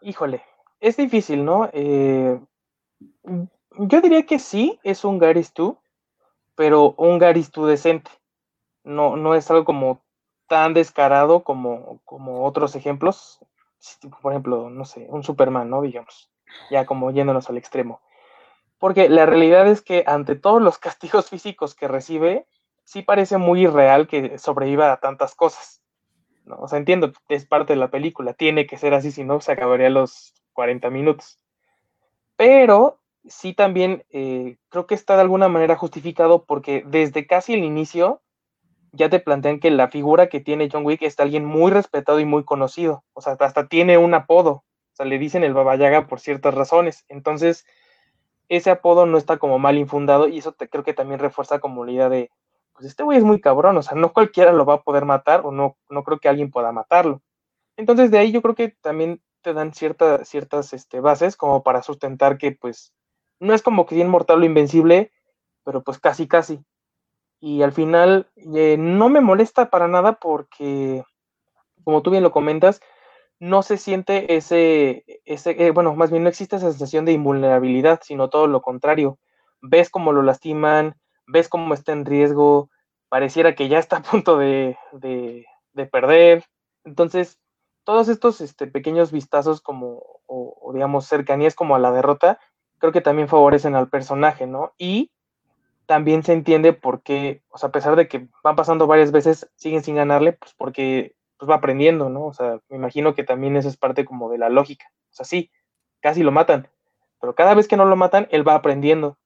Híjole, 0.00 0.42
es 0.80 0.96
difícil, 0.96 1.44
¿no? 1.44 1.68
Eh, 1.72 2.38
yo 3.78 4.00
diría 4.00 4.24
que 4.24 4.38
sí, 4.38 4.78
es 4.82 5.04
un 5.04 5.18
Gary 5.18 5.42
Stu, 5.42 5.78
pero 6.54 6.94
un 6.96 7.18
Gary 7.18 7.42
Stu 7.42 7.66
decente. 7.66 8.10
No, 8.84 9.16
no 9.16 9.34
es 9.34 9.50
algo 9.50 9.64
como 9.64 10.00
tan 10.46 10.74
descarado 10.74 11.42
como, 11.42 12.00
como 12.04 12.44
otros 12.44 12.76
ejemplos, 12.76 13.40
por 14.22 14.32
ejemplo, 14.32 14.70
no 14.70 14.84
sé, 14.84 15.06
un 15.10 15.22
Superman, 15.22 15.68
¿no? 15.68 15.82
Digamos, 15.82 16.30
ya 16.70 16.86
como 16.86 17.10
yéndonos 17.10 17.50
al 17.50 17.58
extremo. 17.58 18.00
Porque 18.78 19.08
la 19.08 19.26
realidad 19.26 19.66
es 19.68 19.82
que 19.82 20.04
ante 20.06 20.36
todos 20.36 20.60
los 20.60 20.78
castigos 20.78 21.30
físicos 21.30 21.74
que 21.74 21.88
recibe, 21.88 22.46
sí 22.84 23.02
parece 23.02 23.38
muy 23.38 23.62
irreal 23.62 24.06
que 24.06 24.38
sobreviva 24.38 24.92
a 24.92 25.00
tantas 25.00 25.34
cosas. 25.34 25.82
¿no? 26.44 26.56
O 26.56 26.68
sea, 26.68 26.78
entiendo, 26.78 27.12
es 27.28 27.46
parte 27.46 27.72
de 27.72 27.78
la 27.78 27.90
película, 27.90 28.34
tiene 28.34 28.66
que 28.66 28.78
ser 28.78 28.94
así, 28.94 29.10
si 29.10 29.24
no, 29.24 29.40
se 29.40 29.52
acabaría 29.52 29.90
los 29.90 30.34
40 30.52 30.90
minutos. 30.90 31.40
Pero 32.36 33.00
sí 33.24 33.54
también 33.54 34.04
eh, 34.10 34.56
creo 34.68 34.86
que 34.86 34.94
está 34.94 35.16
de 35.16 35.22
alguna 35.22 35.48
manera 35.48 35.76
justificado 35.76 36.44
porque 36.44 36.84
desde 36.86 37.26
casi 37.26 37.54
el 37.54 37.64
inicio 37.64 38.22
ya 38.92 39.10
te 39.10 39.20
plantean 39.20 39.60
que 39.60 39.70
la 39.70 39.88
figura 39.88 40.28
que 40.28 40.40
tiene 40.40 40.68
John 40.70 40.86
Wick 40.86 41.02
es 41.02 41.18
alguien 41.20 41.44
muy 41.44 41.70
respetado 41.70 42.20
y 42.20 42.24
muy 42.24 42.44
conocido. 42.44 43.04
O 43.12 43.20
sea, 43.20 43.36
hasta 43.38 43.68
tiene 43.68 43.98
un 43.98 44.14
apodo. 44.14 44.50
O 44.50 44.96
sea, 44.96 45.06
le 45.06 45.18
dicen 45.18 45.44
el 45.44 45.52
Baba 45.52 45.76
Yaga 45.76 46.06
por 46.06 46.20
ciertas 46.20 46.54
razones. 46.54 47.04
Entonces, 47.08 47.66
ese 48.48 48.70
apodo 48.70 49.06
no 49.06 49.18
está 49.18 49.38
como 49.38 49.58
mal 49.58 49.78
infundado 49.78 50.28
y 50.28 50.38
eso 50.38 50.52
te, 50.52 50.68
creo 50.68 50.84
que 50.84 50.94
también 50.94 51.20
refuerza 51.20 51.58
como 51.58 51.84
la 51.84 51.92
idea 51.92 52.08
de, 52.08 52.30
pues 52.72 52.86
este 52.86 53.02
güey 53.02 53.18
es 53.18 53.24
muy 53.24 53.40
cabrón, 53.40 53.76
o 53.76 53.82
sea, 53.82 53.96
no 53.96 54.12
cualquiera 54.12 54.52
lo 54.52 54.64
va 54.64 54.74
a 54.74 54.82
poder 54.82 55.04
matar 55.04 55.42
o 55.44 55.52
no, 55.52 55.76
no 55.88 56.04
creo 56.04 56.18
que 56.18 56.28
alguien 56.28 56.50
pueda 56.50 56.72
matarlo. 56.72 57.22
Entonces, 57.76 58.10
de 58.10 58.18
ahí 58.18 58.32
yo 58.32 58.42
creo 58.42 58.54
que 58.54 58.74
también 58.80 59.20
te 59.42 59.52
dan 59.52 59.72
ciertas 59.74 60.72
este, 60.72 61.00
bases 61.00 61.36
como 61.36 61.62
para 61.62 61.82
sustentar 61.82 62.38
que, 62.38 62.52
pues, 62.52 62.92
no 63.40 63.54
es 63.54 63.62
como 63.62 63.86
que 63.86 63.94
sea 63.96 64.04
inmortal 64.04 64.42
o 64.42 64.44
invencible, 64.44 65.12
pero 65.64 65.82
pues 65.82 65.98
casi, 65.98 66.26
casi 66.26 66.64
y 67.40 67.62
al 67.62 67.72
final 67.72 68.28
eh, 68.54 68.76
no 68.78 69.08
me 69.08 69.20
molesta 69.20 69.70
para 69.70 69.88
nada 69.88 70.14
porque, 70.14 71.04
como 71.84 72.02
tú 72.02 72.10
bien 72.10 72.22
lo 72.22 72.32
comentas, 72.32 72.80
no 73.38 73.62
se 73.62 73.76
siente 73.76 74.36
ese, 74.36 75.04
ese 75.24 75.66
eh, 75.66 75.70
bueno, 75.70 75.94
más 75.94 76.10
bien 76.10 76.22
no 76.22 76.28
existe 76.28 76.56
esa 76.56 76.70
sensación 76.70 77.04
de 77.04 77.12
invulnerabilidad, 77.12 78.00
sino 78.02 78.30
todo 78.30 78.46
lo 78.46 78.62
contrario. 78.62 79.18
Ves 79.60 79.90
cómo 79.90 80.12
lo 80.12 80.22
lastiman, 80.22 80.96
ves 81.26 81.48
cómo 81.48 81.74
está 81.74 81.92
en 81.92 82.04
riesgo, 82.04 82.70
pareciera 83.08 83.54
que 83.54 83.68
ya 83.68 83.78
está 83.78 83.98
a 83.98 84.02
punto 84.02 84.38
de, 84.38 84.76
de, 84.92 85.46
perder. 85.90 86.44
Entonces, 86.84 87.38
todos 87.84 88.08
estos 88.08 88.40
este, 88.40 88.66
pequeños 88.66 89.12
vistazos 89.12 89.60
como, 89.60 90.02
o, 90.26 90.58
o, 90.60 90.72
digamos, 90.72 91.06
cercanías 91.06 91.54
como 91.54 91.76
a 91.76 91.78
la 91.78 91.92
derrota, 91.92 92.40
creo 92.78 92.92
que 92.92 93.00
también 93.00 93.28
favorecen 93.28 93.74
al 93.74 93.88
personaje, 93.88 94.46
¿no? 94.46 94.72
Y 94.78 95.10
también 95.86 96.22
se 96.22 96.32
entiende 96.32 96.72
por 96.72 97.02
qué, 97.02 97.42
o 97.48 97.58
sea, 97.58 97.68
a 97.68 97.72
pesar 97.72 97.96
de 97.96 98.08
que 98.08 98.28
van 98.42 98.56
pasando 98.56 98.86
varias 98.86 99.12
veces, 99.12 99.50
siguen 99.56 99.84
sin 99.84 99.96
ganarle, 99.96 100.32
pues 100.32 100.54
porque 100.54 101.15
pues 101.38 101.50
va 101.50 101.56
aprendiendo, 101.56 102.08
¿no? 102.08 102.26
O 102.26 102.32
sea, 102.32 102.60
me 102.68 102.76
imagino 102.76 103.14
que 103.14 103.24
también 103.24 103.56
eso 103.56 103.68
es 103.68 103.76
parte 103.76 104.04
como 104.04 104.30
de 104.30 104.38
la 104.38 104.48
lógica. 104.48 104.86
O 105.10 105.14
sea, 105.14 105.24
sí, 105.24 105.50
casi 106.00 106.22
lo 106.22 106.32
matan, 106.32 106.68
pero 107.20 107.34
cada 107.34 107.54
vez 107.54 107.68
que 107.68 107.76
no 107.76 107.84
lo 107.84 107.96
matan, 107.96 108.28
él 108.30 108.46
va 108.46 108.54
aprendiendo 108.54 109.18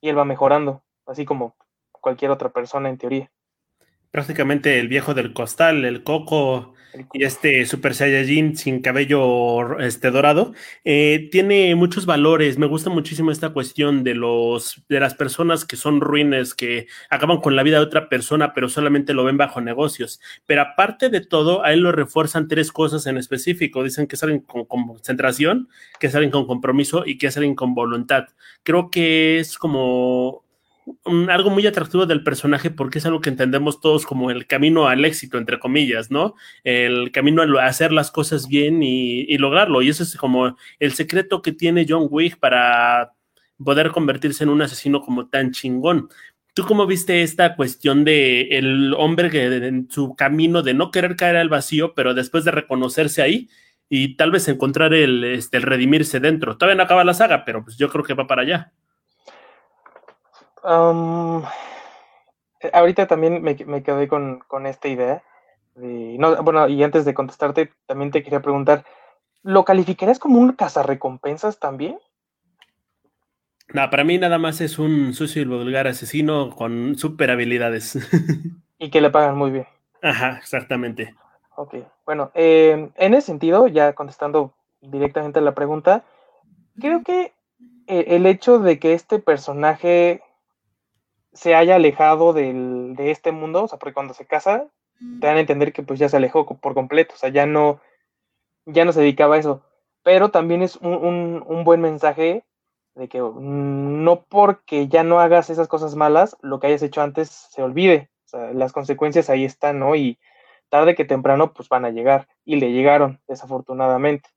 y 0.00 0.08
él 0.08 0.18
va 0.18 0.24
mejorando, 0.24 0.82
así 1.06 1.24
como 1.24 1.56
cualquier 1.92 2.30
otra 2.30 2.50
persona 2.50 2.88
en 2.88 2.98
teoría. 2.98 3.30
Prácticamente 4.10 4.78
el 4.78 4.88
viejo 4.88 5.14
del 5.14 5.32
costal, 5.32 5.84
el 5.84 6.04
coco, 6.04 6.74
y 7.12 7.24
este 7.24 7.66
Super 7.66 7.94
Saiyajin 7.94 8.56
sin 8.56 8.80
cabello 8.80 9.78
este, 9.78 10.10
dorado, 10.10 10.54
eh, 10.84 11.28
tiene 11.30 11.74
muchos 11.74 12.06
valores. 12.06 12.58
Me 12.58 12.66
gusta 12.66 12.90
muchísimo 12.90 13.30
esta 13.30 13.50
cuestión 13.50 14.04
de, 14.04 14.14
los, 14.14 14.82
de 14.88 15.00
las 15.00 15.14
personas 15.14 15.64
que 15.64 15.76
son 15.76 16.00
ruines, 16.00 16.54
que 16.54 16.86
acaban 17.10 17.40
con 17.40 17.56
la 17.56 17.62
vida 17.62 17.78
de 17.78 17.84
otra 17.84 18.08
persona, 18.08 18.52
pero 18.54 18.68
solamente 18.68 19.14
lo 19.14 19.24
ven 19.24 19.36
bajo 19.36 19.60
negocios. 19.60 20.20
Pero 20.46 20.62
aparte 20.62 21.10
de 21.10 21.20
todo, 21.20 21.64
a 21.64 21.72
él 21.72 21.80
lo 21.80 21.92
refuerzan 21.92 22.48
tres 22.48 22.72
cosas 22.72 23.06
en 23.06 23.18
específico. 23.18 23.82
Dicen 23.82 24.06
que 24.06 24.16
salen 24.16 24.40
con, 24.40 24.64
con 24.64 24.86
concentración, 24.86 25.68
que 26.00 26.10
salen 26.10 26.30
con 26.30 26.46
compromiso 26.46 27.04
y 27.06 27.18
que 27.18 27.30
salen 27.30 27.54
con 27.54 27.74
voluntad. 27.74 28.26
Creo 28.62 28.90
que 28.90 29.38
es 29.38 29.58
como 29.58 30.45
algo 31.28 31.50
muy 31.50 31.66
atractivo 31.66 32.06
del 32.06 32.22
personaje 32.22 32.70
porque 32.70 32.98
es 32.98 33.06
algo 33.06 33.20
que 33.20 33.30
entendemos 33.30 33.80
todos 33.80 34.06
como 34.06 34.30
el 34.30 34.46
camino 34.46 34.86
al 34.86 35.04
éxito, 35.04 35.38
entre 35.38 35.58
comillas, 35.58 36.10
¿no? 36.10 36.34
El 36.64 37.10
camino 37.10 37.42
a 37.42 37.66
hacer 37.66 37.92
las 37.92 38.10
cosas 38.10 38.48
bien 38.48 38.82
y, 38.82 39.36
lograrlo. 39.38 39.82
Y 39.82 39.88
eso 39.88 40.02
es 40.02 40.16
como 40.16 40.56
el 40.78 40.92
secreto 40.92 41.42
que 41.42 41.52
tiene 41.52 41.86
John 41.88 42.06
Wick 42.10 42.38
para 42.38 43.12
poder 43.62 43.90
convertirse 43.90 44.44
en 44.44 44.50
un 44.50 44.62
asesino 44.62 45.00
como 45.00 45.28
tan 45.28 45.50
chingón. 45.52 46.08
¿Tú 46.54 46.64
cómo 46.64 46.86
viste 46.86 47.22
esta 47.22 47.56
cuestión 47.56 48.04
de 48.04 48.42
el 48.52 48.94
hombre 48.94 49.30
que 49.30 49.44
en 49.44 49.90
su 49.90 50.14
camino 50.14 50.62
de 50.62 50.74
no 50.74 50.90
querer 50.90 51.16
caer 51.16 51.36
al 51.36 51.48
vacío, 51.48 51.94
pero 51.94 52.14
después 52.14 52.44
de 52.44 52.50
reconocerse 52.52 53.22
ahí 53.22 53.48
y 53.88 54.16
tal 54.16 54.30
vez 54.30 54.48
encontrar 54.48 54.94
el, 54.94 55.22
este, 55.24 55.58
el 55.58 55.64
redimirse 55.64 56.20
dentro? 56.20 56.56
Todavía 56.56 56.76
no 56.76 56.84
acaba 56.84 57.04
la 57.04 57.14
saga, 57.14 57.44
pero 57.44 57.62
pues 57.64 57.76
yo 57.76 57.90
creo 57.90 58.04
que 58.04 58.14
va 58.14 58.26
para 58.26 58.42
allá 58.42 58.72
ahorita 62.72 63.06
también 63.06 63.42
me, 63.42 63.56
quedé 63.56 64.08
con, 64.08 64.66
esta 64.66 64.88
idea. 64.88 65.22
bueno, 65.74 66.68
y 66.68 66.82
antes 66.82 67.04
de 67.04 67.14
contestarte, 67.14 67.72
también 67.86 68.10
te 68.10 68.22
quería 68.22 68.40
preguntar, 68.40 68.84
¿lo 69.42 69.64
calificarías 69.64 70.18
como 70.18 70.40
un 70.40 70.52
cazarrecompensas 70.52 71.58
también? 71.58 71.98
No, 73.68 73.90
para 73.90 74.04
mí 74.04 74.16
nada 74.18 74.38
más 74.38 74.60
es 74.60 74.78
un 74.78 75.12
sucio 75.12 75.42
y 75.42 75.44
vulgar 75.44 75.88
asesino 75.88 76.50
con 76.50 76.96
super 76.96 77.30
habilidades. 77.30 77.96
y 78.78 78.90
que 78.90 79.00
le 79.00 79.10
pagan 79.10 79.36
muy 79.36 79.50
bien. 79.50 79.66
Ajá, 80.02 80.38
exactamente. 80.38 81.14
Ok, 81.56 81.74
bueno, 82.04 82.30
em, 82.34 82.90
en 82.96 83.14
ese 83.14 83.26
sentido, 83.28 83.66
ya 83.66 83.94
contestando 83.94 84.54
directamente 84.80 85.38
a 85.38 85.42
la 85.42 85.54
pregunta, 85.54 86.04
creo 86.78 87.02
que 87.02 87.32
eh, 87.86 88.04
el 88.08 88.26
hecho 88.26 88.58
de 88.58 88.78
que 88.78 88.92
este 88.92 89.18
personaje 89.18 90.22
se 91.36 91.54
haya 91.54 91.76
alejado 91.76 92.32
del, 92.32 92.94
de 92.96 93.10
este 93.10 93.30
mundo, 93.30 93.64
o 93.64 93.68
sea, 93.68 93.78
porque 93.78 93.94
cuando 93.94 94.14
se 94.14 94.26
casa, 94.26 94.66
te 95.20 95.26
dan 95.26 95.36
a 95.36 95.40
entender 95.40 95.72
que 95.72 95.82
pues 95.82 95.98
ya 95.98 96.08
se 96.08 96.16
alejó 96.16 96.46
por 96.46 96.74
completo, 96.74 97.14
o 97.14 97.18
sea, 97.18 97.28
ya 97.28 97.44
no, 97.46 97.80
ya 98.64 98.84
no 98.84 98.92
se 98.92 99.00
dedicaba 99.00 99.36
a 99.36 99.38
eso. 99.38 99.62
Pero 100.02 100.30
también 100.30 100.62
es 100.62 100.76
un, 100.76 101.44
un, 101.46 101.64
buen 101.64 101.80
mensaje 101.80 102.44
de 102.94 103.08
que 103.08 103.18
no 103.18 104.24
porque 104.28 104.88
ya 104.88 105.02
no 105.02 105.20
hagas 105.20 105.50
esas 105.50 105.68
cosas 105.68 105.96
malas, 105.96 106.36
lo 106.40 106.60
que 106.60 106.68
hayas 106.68 106.82
hecho 106.82 107.02
antes 107.02 107.28
se 107.28 107.62
olvide. 107.62 108.08
O 108.24 108.28
sea, 108.28 108.52
las 108.52 108.72
consecuencias 108.72 109.28
ahí 109.28 109.44
están, 109.44 109.80
¿no? 109.80 109.94
Y 109.96 110.18
tarde 110.68 110.94
que 110.94 111.04
temprano, 111.04 111.52
pues 111.52 111.68
van 111.68 111.84
a 111.84 111.90
llegar. 111.90 112.28
Y 112.44 112.56
le 112.56 112.72
llegaron, 112.72 113.20
desafortunadamente. 113.28 114.30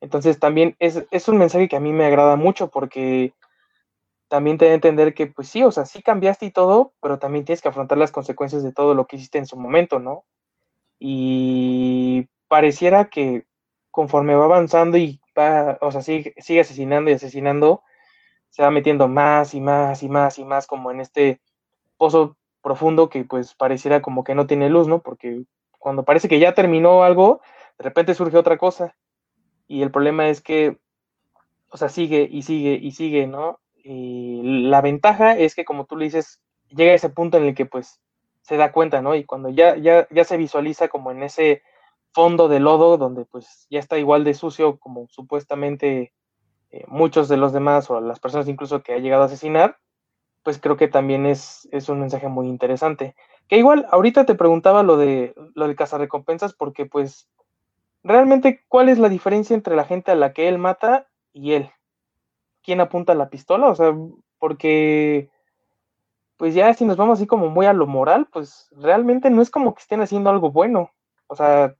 Entonces 0.00 0.38
también 0.38 0.76
es, 0.80 1.06
es 1.10 1.28
un 1.28 1.38
mensaje 1.38 1.68
que 1.68 1.76
a 1.76 1.80
mí 1.80 1.92
me 1.92 2.04
agrada 2.04 2.36
mucho 2.36 2.68
porque 2.68 3.32
también 4.28 4.58
te 4.58 4.68
a 4.68 4.74
entender 4.74 5.14
que, 5.14 5.26
pues 5.26 5.48
sí, 5.48 5.62
o 5.62 5.70
sea, 5.70 5.86
sí 5.86 6.02
cambiaste 6.02 6.46
y 6.46 6.50
todo, 6.50 6.92
pero 7.00 7.18
también 7.18 7.44
tienes 7.44 7.62
que 7.62 7.68
afrontar 7.68 7.98
las 7.98 8.12
consecuencias 8.12 8.62
de 8.62 8.72
todo 8.72 8.94
lo 8.94 9.06
que 9.06 9.16
hiciste 9.16 9.38
en 9.38 9.46
su 9.46 9.56
momento, 9.56 9.98
¿no? 9.98 10.24
Y 10.98 12.28
pareciera 12.48 13.06
que 13.06 13.46
conforme 13.90 14.34
va 14.34 14.44
avanzando 14.44 14.96
y 14.98 15.20
va, 15.38 15.78
o 15.80 15.92
sea, 15.92 16.02
sigue, 16.02 16.34
sigue 16.38 16.60
asesinando 16.60 17.10
y 17.10 17.14
asesinando, 17.14 17.82
se 18.50 18.62
va 18.62 18.70
metiendo 18.70 19.08
más 19.08 19.54
y 19.54 19.60
más 19.60 20.02
y 20.02 20.08
más 20.08 20.38
y 20.38 20.44
más 20.44 20.66
como 20.66 20.90
en 20.90 21.00
este 21.00 21.40
pozo 21.96 22.36
profundo 22.62 23.08
que 23.10 23.24
pues 23.24 23.54
pareciera 23.54 24.00
como 24.02 24.24
que 24.24 24.34
no 24.34 24.46
tiene 24.46 24.70
luz, 24.70 24.88
¿no? 24.88 25.00
Porque 25.02 25.44
cuando 25.78 26.04
parece 26.04 26.28
que 26.28 26.38
ya 26.38 26.54
terminó 26.54 27.04
algo, 27.04 27.40
de 27.78 27.84
repente 27.84 28.14
surge 28.14 28.38
otra 28.38 28.58
cosa. 28.58 28.96
Y 29.68 29.82
el 29.82 29.90
problema 29.90 30.28
es 30.28 30.40
que, 30.40 30.78
o 31.70 31.76
sea, 31.76 31.88
sigue 31.88 32.28
y 32.30 32.42
sigue 32.42 32.78
y 32.80 32.92
sigue, 32.92 33.26
¿no? 33.26 33.60
Y 33.84 34.40
la 34.42 34.80
ventaja 34.80 35.36
es 35.36 35.54
que, 35.54 35.66
como 35.66 35.84
tú 35.84 35.96
le 35.96 36.06
dices, 36.06 36.40
llega 36.70 36.94
ese 36.94 37.10
punto 37.10 37.36
en 37.36 37.44
el 37.44 37.54
que 37.54 37.66
pues 37.66 38.00
se 38.40 38.56
da 38.56 38.72
cuenta, 38.72 39.02
¿no? 39.02 39.14
Y 39.14 39.24
cuando 39.24 39.50
ya, 39.50 39.76
ya, 39.76 40.08
ya 40.10 40.24
se 40.24 40.38
visualiza 40.38 40.88
como 40.88 41.10
en 41.10 41.22
ese 41.22 41.62
fondo 42.12 42.48
de 42.48 42.60
lodo 42.60 42.96
donde 42.96 43.26
pues 43.26 43.66
ya 43.70 43.78
está 43.80 43.98
igual 43.98 44.24
de 44.24 44.34
sucio 44.34 44.78
como 44.78 45.08
supuestamente 45.08 46.12
eh, 46.70 46.84
muchos 46.86 47.28
de 47.28 47.36
los 47.36 47.52
demás 47.52 47.90
o 47.90 48.00
las 48.00 48.20
personas 48.20 48.48
incluso 48.48 48.82
que 48.82 48.94
ha 48.94 48.98
llegado 48.98 49.22
a 49.22 49.26
asesinar, 49.26 49.78
pues 50.42 50.58
creo 50.58 50.76
que 50.76 50.88
también 50.88 51.26
es, 51.26 51.68
es 51.72 51.88
un 51.88 52.00
mensaje 52.00 52.28
muy 52.28 52.48
interesante. 52.48 53.14
Que 53.48 53.58
igual, 53.58 53.86
ahorita 53.90 54.24
te 54.24 54.34
preguntaba 54.34 54.82
lo 54.82 54.96
de 54.96 55.34
lo 55.54 55.68
de 55.68 55.76
cazarrecompensas 55.76 56.54
porque 56.54 56.86
pues 56.86 57.28
realmente 58.02 58.64
cuál 58.68 58.88
es 58.88 58.98
la 58.98 59.10
diferencia 59.10 59.54
entre 59.54 59.76
la 59.76 59.84
gente 59.84 60.10
a 60.10 60.14
la 60.14 60.32
que 60.32 60.48
él 60.48 60.58
mata 60.58 61.08
y 61.34 61.52
él 61.52 61.70
quién 62.64 62.80
apunta 62.80 63.14
la 63.14 63.28
pistola, 63.28 63.68
o 63.68 63.74
sea, 63.74 63.94
porque 64.38 65.30
pues 66.36 66.54
ya 66.54 66.72
si 66.74 66.84
nos 66.84 66.96
vamos 66.96 67.18
así 67.18 67.26
como 67.26 67.48
muy 67.48 67.66
a 67.66 67.72
lo 67.72 67.86
moral, 67.86 68.26
pues 68.32 68.68
realmente 68.72 69.30
no 69.30 69.42
es 69.42 69.50
como 69.50 69.74
que 69.74 69.82
estén 69.82 70.00
haciendo 70.00 70.30
algo 70.30 70.50
bueno. 70.50 70.90
O 71.26 71.36
sea, 71.36 71.74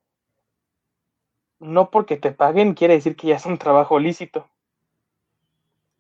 no 1.58 1.90
porque 1.90 2.16
te 2.16 2.32
paguen 2.32 2.74
quiere 2.74 2.94
decir 2.94 3.16
que 3.16 3.28
ya 3.28 3.36
es 3.36 3.46
un 3.46 3.58
trabajo 3.58 3.98
lícito. 3.98 4.48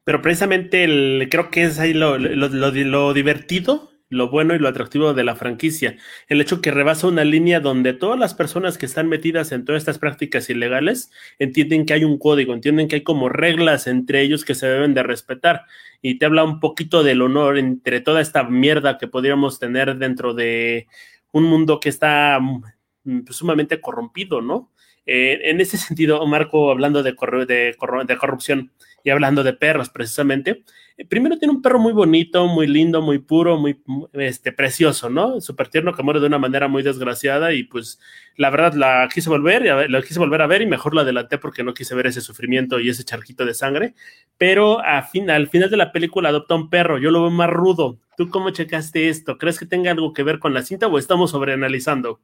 Pero 0.04 0.20
precisamente 0.20 0.84
el, 0.84 1.28
creo 1.30 1.50
que 1.50 1.64
es 1.64 1.78
ahí 1.78 1.94
lo, 1.94 2.18
lo, 2.18 2.48
lo 2.48 3.12
divertido 3.14 3.90
lo 4.10 4.28
bueno 4.30 4.54
y 4.54 4.58
lo 4.58 4.68
atractivo 4.68 5.14
de 5.14 5.24
la 5.24 5.36
franquicia. 5.36 5.96
El 6.28 6.40
hecho 6.40 6.60
que 6.60 6.70
rebasa 6.70 7.08
una 7.08 7.24
línea 7.24 7.60
donde 7.60 7.92
todas 7.92 8.18
las 8.18 8.34
personas 8.34 8.78
que 8.78 8.86
están 8.86 9.08
metidas 9.08 9.52
en 9.52 9.64
todas 9.64 9.82
estas 9.82 9.98
prácticas 9.98 10.50
ilegales 10.50 11.10
entienden 11.38 11.86
que 11.86 11.94
hay 11.94 12.04
un 12.04 12.18
código, 12.18 12.54
entienden 12.54 12.88
que 12.88 12.96
hay 12.96 13.02
como 13.02 13.28
reglas 13.28 13.86
entre 13.86 14.22
ellos 14.22 14.44
que 14.44 14.54
se 14.54 14.66
deben 14.66 14.94
de 14.94 15.02
respetar. 15.02 15.62
Y 16.02 16.18
te 16.18 16.26
habla 16.26 16.44
un 16.44 16.60
poquito 16.60 17.02
del 17.02 17.22
honor 17.22 17.58
entre 17.58 18.00
toda 18.00 18.20
esta 18.20 18.44
mierda 18.44 18.98
que 18.98 19.08
podríamos 19.08 19.58
tener 19.58 19.96
dentro 19.96 20.34
de 20.34 20.86
un 21.32 21.44
mundo 21.44 21.80
que 21.80 21.88
está 21.88 22.38
mm, 22.40 23.24
pues, 23.24 23.36
sumamente 23.36 23.80
corrompido, 23.80 24.40
¿no? 24.40 24.70
Eh, 25.06 25.50
en 25.50 25.60
ese 25.60 25.76
sentido, 25.76 26.24
Marco, 26.26 26.70
hablando 26.70 27.02
de, 27.02 27.14
de, 27.46 27.76
de 28.06 28.16
corrupción 28.16 28.72
y 29.04 29.10
hablando 29.10 29.42
de 29.44 29.52
perros 29.52 29.90
precisamente, 29.90 30.64
primero 31.08 31.36
tiene 31.38 31.52
un 31.52 31.60
perro 31.60 31.78
muy 31.78 31.92
bonito, 31.92 32.46
muy 32.46 32.66
lindo, 32.66 33.02
muy 33.02 33.18
puro, 33.18 33.58
muy 33.58 33.82
este, 34.14 34.50
precioso, 34.50 35.10
¿no? 35.10 35.40
Súper 35.42 35.68
tierno 35.68 35.92
que 35.92 36.02
muere 36.02 36.20
de 36.20 36.26
una 36.26 36.38
manera 36.38 36.68
muy 36.68 36.82
desgraciada 36.82 37.52
y 37.52 37.64
pues 37.64 38.00
la 38.36 38.48
verdad 38.48 38.72
la 38.72 39.08
quise 39.12 39.28
volver, 39.28 39.90
la 39.90 40.02
quise 40.02 40.18
volver 40.18 40.40
a 40.40 40.46
ver 40.46 40.62
y 40.62 40.66
mejor 40.66 40.94
la 40.94 41.02
adelanté 41.02 41.36
porque 41.36 41.62
no 41.62 41.74
quise 41.74 41.94
ver 41.94 42.06
ese 42.06 42.22
sufrimiento 42.22 42.80
y 42.80 42.88
ese 42.88 43.04
charquito 43.04 43.44
de 43.44 43.52
sangre, 43.52 43.94
pero 44.38 44.80
a 44.80 45.02
fin, 45.02 45.30
al 45.30 45.48
final 45.48 45.68
de 45.68 45.76
la 45.76 45.92
película 45.92 46.30
adopta 46.30 46.54
un 46.54 46.70
perro, 46.70 46.98
yo 46.98 47.10
lo 47.10 47.22
veo 47.22 47.30
más 47.30 47.50
rudo. 47.50 47.98
¿Tú 48.16 48.30
cómo 48.30 48.50
checaste 48.50 49.08
esto? 49.10 49.36
¿Crees 49.36 49.58
que 49.58 49.66
tenga 49.66 49.90
algo 49.90 50.12
que 50.14 50.22
ver 50.22 50.38
con 50.38 50.54
la 50.54 50.62
cinta 50.62 50.86
o 50.86 50.98
estamos 50.98 51.32
sobreanalizando? 51.32 52.20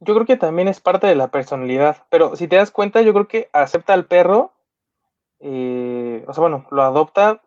Yo 0.00 0.14
creo 0.14 0.26
que 0.26 0.36
también 0.36 0.68
es 0.68 0.80
parte 0.80 1.06
de 1.06 1.14
la 1.14 1.30
personalidad, 1.30 2.04
pero 2.08 2.36
si 2.36 2.48
te 2.48 2.56
das 2.56 2.70
cuenta, 2.70 3.02
yo 3.02 3.12
creo 3.12 3.28
que 3.28 3.50
acepta 3.52 3.92
al 3.92 4.06
perro 4.06 4.52
eh, 5.40 6.24
o 6.26 6.32
sea, 6.32 6.42
bueno, 6.42 6.66
lo 6.70 6.82
adopta, 6.82 7.42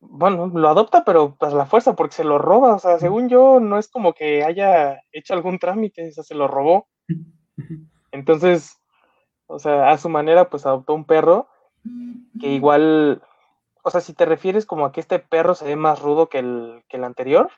bueno, 0.00 0.46
lo 0.46 0.68
adopta, 0.68 1.04
pero 1.04 1.36
pues 1.38 1.52
la 1.52 1.66
fuerza, 1.66 1.94
porque 1.94 2.14
se 2.14 2.24
lo 2.24 2.38
roba, 2.38 2.74
o 2.74 2.78
sea, 2.78 2.98
según 2.98 3.28
yo, 3.28 3.60
no 3.60 3.78
es 3.78 3.88
como 3.88 4.14
que 4.14 4.42
haya 4.42 5.00
hecho 5.12 5.34
algún 5.34 5.58
trámite, 5.58 6.08
o 6.08 6.12
sea, 6.12 6.24
se 6.24 6.34
lo 6.34 6.48
robó. 6.48 6.88
Entonces, 8.12 8.78
o 9.46 9.58
sea, 9.58 9.90
a 9.90 9.98
su 9.98 10.08
manera, 10.08 10.48
pues 10.48 10.66
adoptó 10.66 10.94
un 10.94 11.04
perro 11.04 11.48
que 12.40 12.48
igual, 12.48 13.22
o 13.82 13.90
sea, 13.90 14.00
si 14.00 14.14
te 14.14 14.24
refieres 14.24 14.64
como 14.64 14.86
a 14.86 14.92
que 14.92 15.00
este 15.00 15.18
perro 15.18 15.54
se 15.54 15.66
ve 15.66 15.76
más 15.76 16.00
rudo 16.00 16.30
que 16.30 16.38
el, 16.38 16.82
que 16.88 16.96
el 16.96 17.04
anterior. 17.04 17.50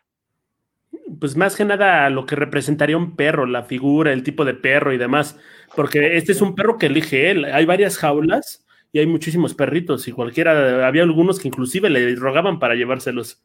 Pues 1.20 1.36
más 1.36 1.54
que 1.54 1.64
nada 1.64 2.10
lo 2.10 2.26
que 2.26 2.34
representaría 2.34 2.96
un 2.96 3.14
perro, 3.14 3.46
la 3.46 3.62
figura, 3.62 4.12
el 4.12 4.24
tipo 4.24 4.44
de 4.44 4.54
perro 4.54 4.92
y 4.92 4.98
demás, 4.98 5.38
porque 5.76 6.16
este 6.16 6.32
es 6.32 6.40
un 6.40 6.56
perro 6.56 6.76
que 6.76 6.86
elige 6.86 7.30
él. 7.30 7.44
Hay 7.44 7.66
varias 7.66 7.98
jaulas 7.98 8.65
y 8.92 8.98
hay 9.00 9.06
muchísimos 9.06 9.54
perritos 9.54 10.08
y 10.08 10.12
cualquiera, 10.12 10.86
había 10.86 11.02
algunos 11.02 11.38
que 11.38 11.48
inclusive 11.48 11.90
le 11.90 12.14
rogaban 12.16 12.58
para 12.58 12.74
llevárselos. 12.74 13.42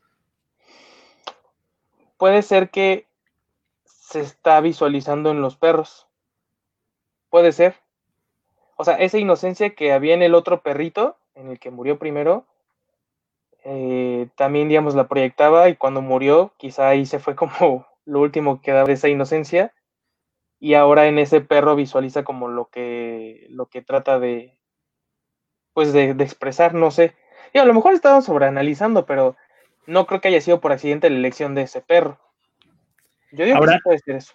Puede 2.18 2.42
ser 2.42 2.70
que 2.70 3.08
se 3.84 4.22
está 4.22 4.62
visualizando 4.62 5.32
en 5.32 5.42
los 5.42 5.58
perros. 5.58 6.08
Puede 7.30 7.52
ser. 7.52 7.76
O 8.76 8.84
sea, 8.84 8.96
esa 8.96 9.18
inocencia 9.18 9.76
que 9.76 9.94
había 9.94 10.14
en 10.14 10.22
el 10.22 10.36
otro 10.36 10.62
perrito, 10.62 11.18
en 11.36 11.50
el 11.50 11.60
que 11.60 11.72
murió 11.72 11.98
primero, 11.98 12.46
eh, 13.64 14.28
también, 14.36 14.70
digamos, 14.70 14.96
la 14.96 15.08
proyectaba 15.08 15.70
y 15.70 15.76
cuando 15.76 16.02
murió, 16.02 16.54
quizá 16.58 16.90
ahí 16.90 17.06
se 17.06 17.20
fue 17.20 17.36
como 17.36 17.88
lo 18.06 18.20
último 18.20 18.62
que 18.62 18.72
daba 18.72 18.88
de 18.88 18.94
esa 18.94 19.10
inocencia. 19.10 19.74
y 20.60 20.76
ahora 20.76 21.08
en 21.08 21.20
ese 21.20 21.42
perro 21.42 21.76
visualiza 21.76 22.24
como 22.24 22.48
lo 22.48 22.70
que, 22.70 23.48
lo 23.50 23.68
que 23.68 23.82
trata 23.82 24.20
de, 24.20 24.61
pues 25.74 25.94
de, 25.94 26.12
expresar, 26.12 26.74
no 26.74 26.92
sé. 26.92 27.16
Y 27.54 27.60
a 27.60 27.66
lo 27.66 27.74
mejor 27.74 27.94
estaba 27.94 28.22
sobreanalizando, 28.22 29.06
pero 29.06 29.36
no 29.86 30.06
creo 30.06 30.22
que 30.22 30.30
haya 30.30 30.42
sido 30.42 30.62
por 30.62 30.72
accidente 30.72 31.10
la 31.10 31.18
elección 31.18 31.56
de 31.56 31.64
ese 31.64 31.82
perro. 31.82 32.20
Yo 33.32 33.46
digo 33.46 33.58
ahora, 33.58 33.74
que 33.74 33.80
puede 33.84 34.00
ser 34.00 34.16
eso. 34.18 34.34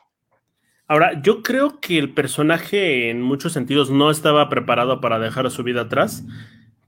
Ahora, 0.87 1.21
yo 1.21 1.43
creo 1.43 1.81
que 1.81 1.99
el 1.99 2.14
personaje 2.14 3.11
en 3.11 3.21
muchos 3.23 3.52
sentidos 3.52 3.90
no 3.90 4.11
estaba 4.11 4.49
preparado 4.49 5.00
para 5.00 5.19
dejar 5.19 5.50
su 5.50 5.62
vida 5.62 5.83
atrás 5.83 6.25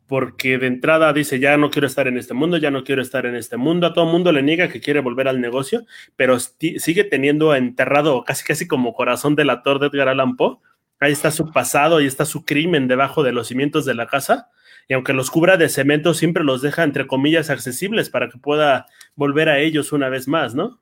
porque 0.09 0.57
de 0.57 0.67
entrada 0.67 1.13
dice, 1.13 1.39
ya 1.39 1.57
no 1.59 1.71
quiero 1.71 1.87
estar 1.87 2.09
en 2.09 2.17
este 2.17 2.33
mundo, 2.33 2.57
ya 2.57 2.71
no 2.71 2.83
quiero 2.83 3.03
estar 3.03 3.27
en 3.27 3.37
este 3.37 3.59
mundo, 3.59 3.87
a 3.87 3.93
todo 3.93 4.07
mundo 4.07 4.33
le 4.33 4.43
niega 4.43 4.71
que 4.71 4.81
quiere 4.81 5.01
volver 5.01 5.29
al 5.29 5.41
negocio, 5.41 5.85
pero 6.17 6.39
sigue 6.41 7.05
teniendo 7.05 7.55
enterrado 7.55 8.25
casi 8.25 8.43
casi 8.43 8.67
como 8.67 8.95
corazón 8.95 9.37
del 9.37 9.51
actor 9.51 9.79
de 9.79 9.89
Edgar 9.89 10.09
Allan 10.09 10.37
Poe, 10.37 10.57
ahí 11.01 11.13
está 11.13 11.31
su 11.31 11.51
pasado 11.53 12.01
y 12.01 12.07
está 12.07 12.25
su 12.25 12.45
crimen 12.45 12.89
debajo 12.89 13.23
de 13.23 13.33
los 13.33 13.49
cimientos 13.49 13.85
de 13.85 13.95
la 13.95 14.07
casa, 14.07 14.51
y 14.89 14.95
aunque 14.95 15.13
los 15.13 15.31
cubra 15.31 15.57
de 15.57 15.69
cemento, 15.69 16.15
siempre 16.15 16.45
los 16.45 16.63
deja 16.63 16.83
entre 16.83 17.07
comillas 17.07 17.51
accesibles 17.51 18.09
para 18.09 18.29
que 18.29 18.39
pueda 18.39 18.87
volver 19.15 19.49
a 19.49 19.59
ellos 19.59 19.93
una 19.93 20.09
vez 20.09 20.29
más, 20.29 20.55
¿no? 20.55 20.81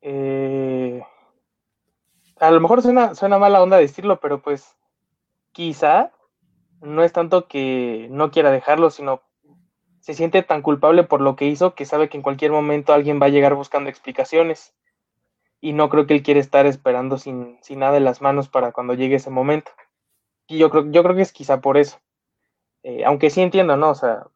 Eh, 0.00 1.02
a 2.38 2.50
lo 2.50 2.60
mejor 2.60 2.82
suena, 2.82 3.14
suena 3.14 3.38
mala 3.38 3.62
onda 3.62 3.78
decirlo, 3.78 4.20
pero 4.20 4.42
pues 4.42 4.76
quizá 5.50 6.12
no 6.80 7.02
es 7.02 7.12
tanto 7.12 7.48
que 7.48 8.06
no 8.10 8.30
quiera 8.30 8.52
dejarlo, 8.52 8.90
sino 8.90 9.22
se 10.00 10.14
siente 10.14 10.44
tan 10.44 10.62
culpable 10.62 11.02
por 11.02 11.20
lo 11.20 11.34
que 11.34 11.46
hizo 11.46 11.74
que 11.74 11.84
sabe 11.84 12.08
que 12.08 12.16
en 12.16 12.22
cualquier 12.22 12.52
momento 12.52 12.92
alguien 12.92 13.20
va 13.20 13.26
a 13.26 13.30
llegar 13.30 13.54
buscando 13.54 13.90
explicaciones. 13.90 14.72
Y 15.60 15.72
no 15.72 15.88
creo 15.88 16.06
que 16.06 16.14
él 16.14 16.22
quiera 16.22 16.40
estar 16.40 16.66
esperando 16.66 17.18
sin, 17.18 17.58
sin 17.62 17.80
nada 17.80 17.96
en 17.96 18.04
las 18.04 18.20
manos 18.20 18.48
para 18.48 18.72
cuando 18.72 18.94
llegue 18.94 19.16
ese 19.16 19.30
momento. 19.30 19.70
Y 20.46 20.58
yo 20.58 20.70
creo, 20.70 20.90
yo 20.90 21.02
creo 21.02 21.16
que 21.16 21.22
es 21.22 21.32
quizá 21.32 21.60
por 21.60 21.76
eso. 21.76 21.98
Eh, 22.82 23.04
aunque 23.04 23.30
sí 23.30 23.42
entiendo, 23.42 23.76
¿no? 23.76 23.90
O 23.90 23.94
sea, 23.94 24.26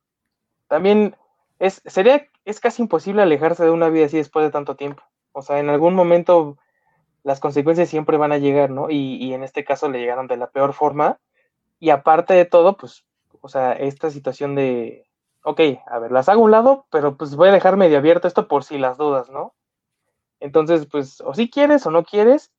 también 0.69 1.17
es, 1.59 1.83
sería, 1.85 2.27
es 2.45 2.61
casi 2.61 2.83
imposible 2.83 3.23
alejarse 3.23 3.65
de 3.65 3.71
una 3.71 3.89
vida 3.91 4.07
así 4.07 4.17
después 4.17 4.45
de 4.45 4.51
tanto 4.51 4.77
tiempo. 4.77 5.03
O 5.33 5.43
sea, 5.43 5.61
en 5.61 5.69
algún 5.69 5.95
momento 5.95 6.59
las 7.23 7.41
consecuencias 7.41 7.89
siempre 7.89 8.17
van 8.17 8.33
a 8.33 8.39
llegar, 8.39 8.71
¿no? 8.71 8.91
Y, 8.91 9.17
y 9.17 9.35
en 9.35 9.45
este 9.45 9.65
caso 9.65 9.89
le 9.89 10.01
llegaron 10.01 10.27
de 10.27 10.37
la 10.37 10.51
peor 10.51 10.73
forma 10.73 11.21
y 11.79 11.91
aparte 11.91 12.35
de 12.35 12.45
todo, 12.45 12.77
pues, 12.77 13.05
o 13.41 13.49
sea, 13.49 13.73
esta 13.73 14.11
situación 14.11 14.55
de, 14.55 15.07
ok, 15.45 15.61
a 15.87 15.99
ver, 15.99 16.13
las 16.13 16.29
hago 16.29 16.43
a 16.43 16.45
un 16.45 16.51
lado, 16.51 16.87
pero 16.91 17.17
pues 17.17 17.37
voy 17.37 17.49
a 17.49 17.53
dejar 17.53 17.77
medio 17.77 17.99
abierto 17.99 18.29
esto 18.29 18.49
por 18.49 18.65
si 18.65 18.79
las 18.79 18.99
dudas, 18.99 19.31
¿no? 19.31 19.55
Entonces, 20.41 20.87
pues, 20.87 21.21
o 21.21 21.35
si 21.35 21.51
quieres 21.51 21.87
o 21.87 21.91
no 21.91 22.05
quieres, 22.05 22.51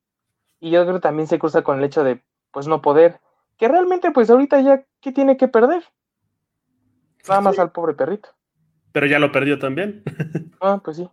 y 0.60 0.72
yo 0.72 0.84
creo 0.84 0.96
que 0.96 1.02
también 1.02 1.28
se 1.28 1.40
cruza 1.40 1.64
con 1.64 1.80
el 1.80 1.84
hecho 1.84 2.04
de, 2.04 2.22
pues, 2.52 2.68
no 2.68 2.82
poder, 2.82 3.20
que 3.58 3.68
realmente, 3.68 4.12
pues, 4.12 4.30
ahorita 4.30 4.62
ya, 4.62 4.86
¿qué 5.02 5.12
tiene 5.12 5.38
que 5.38 5.48
perder? 5.48 5.84
Nada 7.28 7.42
más 7.42 7.60
al 7.60 7.72
pobre 7.72 7.94
perrito. 7.94 8.30
Pero 8.92 9.06
ya 9.06 9.20
lo 9.20 9.32
perdió 9.32 9.60
también. 9.60 10.04
ah, 10.62 10.82
pues 10.84 10.98
sí. 10.98 11.10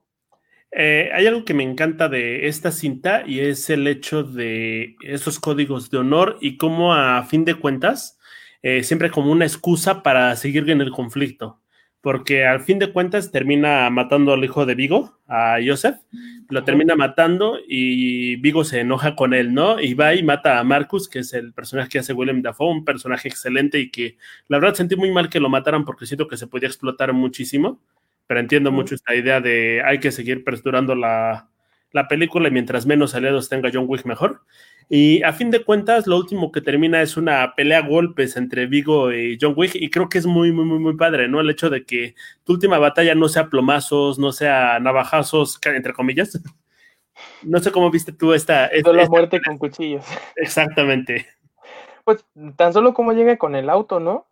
Eh, 0.70 1.10
hay 1.14 1.26
algo 1.26 1.44
que 1.44 1.54
me 1.54 1.62
encanta 1.62 2.08
de 2.08 2.46
esta 2.46 2.72
cinta 2.72 3.22
y 3.26 3.40
es 3.40 3.70
el 3.70 3.86
hecho 3.86 4.22
de 4.22 4.96
esos 5.00 5.40
códigos 5.40 5.90
de 5.90 5.98
honor 5.98 6.36
y 6.40 6.58
cómo 6.58 6.92
a 6.92 7.22
fin 7.22 7.44
de 7.44 7.54
cuentas, 7.54 8.18
eh, 8.62 8.82
siempre 8.82 9.10
como 9.10 9.32
una 9.32 9.46
excusa 9.46 10.02
para 10.02 10.36
seguir 10.36 10.68
en 10.68 10.82
el 10.82 10.90
conflicto. 10.90 11.60
Porque 12.00 12.46
al 12.46 12.60
fin 12.60 12.78
de 12.78 12.92
cuentas 12.92 13.32
termina 13.32 13.90
matando 13.90 14.32
al 14.32 14.44
hijo 14.44 14.66
de 14.66 14.74
Vigo, 14.74 15.18
a 15.26 15.56
Joseph, 15.64 15.96
lo 16.48 16.64
termina 16.64 16.94
matando 16.94 17.58
y 17.66 18.36
Vigo 18.36 18.64
se 18.64 18.80
enoja 18.80 19.16
con 19.16 19.34
él, 19.34 19.52
¿no? 19.52 19.80
Y 19.80 19.94
va 19.94 20.14
y 20.14 20.22
mata 20.22 20.58
a 20.58 20.64
Marcus, 20.64 21.08
que 21.08 21.18
es 21.18 21.32
el 21.34 21.52
personaje 21.52 21.88
que 21.88 21.98
hace 21.98 22.12
William 22.12 22.40
Dafoe, 22.40 22.70
un 22.70 22.84
personaje 22.84 23.28
excelente 23.28 23.80
y 23.80 23.90
que 23.90 24.16
la 24.46 24.58
verdad 24.58 24.74
sentí 24.74 24.96
muy 24.96 25.10
mal 25.10 25.28
que 25.28 25.40
lo 25.40 25.48
mataran 25.48 25.84
porque 25.84 26.06
siento 26.06 26.28
que 26.28 26.36
se 26.36 26.46
podía 26.46 26.68
explotar 26.68 27.12
muchísimo 27.12 27.80
pero 28.28 28.40
entiendo 28.40 28.70
mucho 28.70 28.94
esta 28.94 29.14
idea 29.14 29.40
de 29.40 29.82
hay 29.84 29.98
que 29.98 30.12
seguir 30.12 30.44
perdurando 30.44 30.94
la, 30.94 31.48
película 32.08 32.48
y 32.48 32.50
mientras 32.52 32.86
menos 32.86 33.14
aliados 33.14 33.48
tenga 33.48 33.70
John 33.72 33.86
Wick 33.88 34.04
mejor. 34.04 34.42
Y 34.90 35.22
a 35.22 35.34
fin 35.34 35.50
de 35.50 35.64
cuentas, 35.64 36.06
lo 36.06 36.16
último 36.16 36.50
que 36.50 36.62
termina 36.62 37.02
es 37.02 37.18
una 37.18 37.54
pelea 37.54 37.78
a 37.78 37.86
golpes 37.86 38.36
entre 38.36 38.66
Vigo 38.66 39.12
y 39.12 39.36
John 39.38 39.52
Wick 39.54 39.74
y 39.74 39.90
creo 39.90 40.08
que 40.08 40.16
es 40.16 40.24
muy, 40.24 40.50
muy, 40.50 40.64
muy, 40.64 40.78
muy 40.78 40.96
padre, 40.96 41.28
¿no? 41.28 41.40
El 41.40 41.50
hecho 41.50 41.68
de 41.68 41.84
que 41.84 42.14
tu 42.44 42.54
última 42.54 42.78
batalla 42.78 43.14
no 43.14 43.28
sea 43.28 43.50
plomazos, 43.50 44.18
no 44.18 44.32
sea 44.32 44.80
navajazos, 44.80 45.58
entre 45.64 45.92
comillas. 45.92 46.40
No 47.42 47.58
sé 47.58 47.72
cómo 47.72 47.90
viste 47.90 48.12
tú 48.12 48.32
esta... 48.32 48.66
esta 48.66 48.92
la 48.92 49.08
muerte 49.08 49.40
con 49.44 49.58
cuchillos. 49.58 50.04
Exactamente. 50.36 51.26
Pues 52.04 52.24
tan 52.54 52.72
solo 52.72 52.94
como 52.94 53.12
llega 53.12 53.36
con 53.38 53.56
el 53.56 53.68
auto, 53.68 53.98
¿no? 53.98 54.28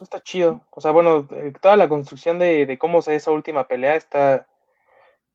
Está 0.00 0.22
chido. 0.22 0.64
O 0.70 0.80
sea, 0.80 0.90
bueno, 0.90 1.28
eh, 1.32 1.52
toda 1.60 1.76
la 1.76 1.88
construcción 1.88 2.38
de, 2.38 2.78
cómo 2.80 3.02
se 3.02 3.14
esa 3.14 3.30
última 3.30 3.68
pelea 3.68 3.94
está, 3.94 4.46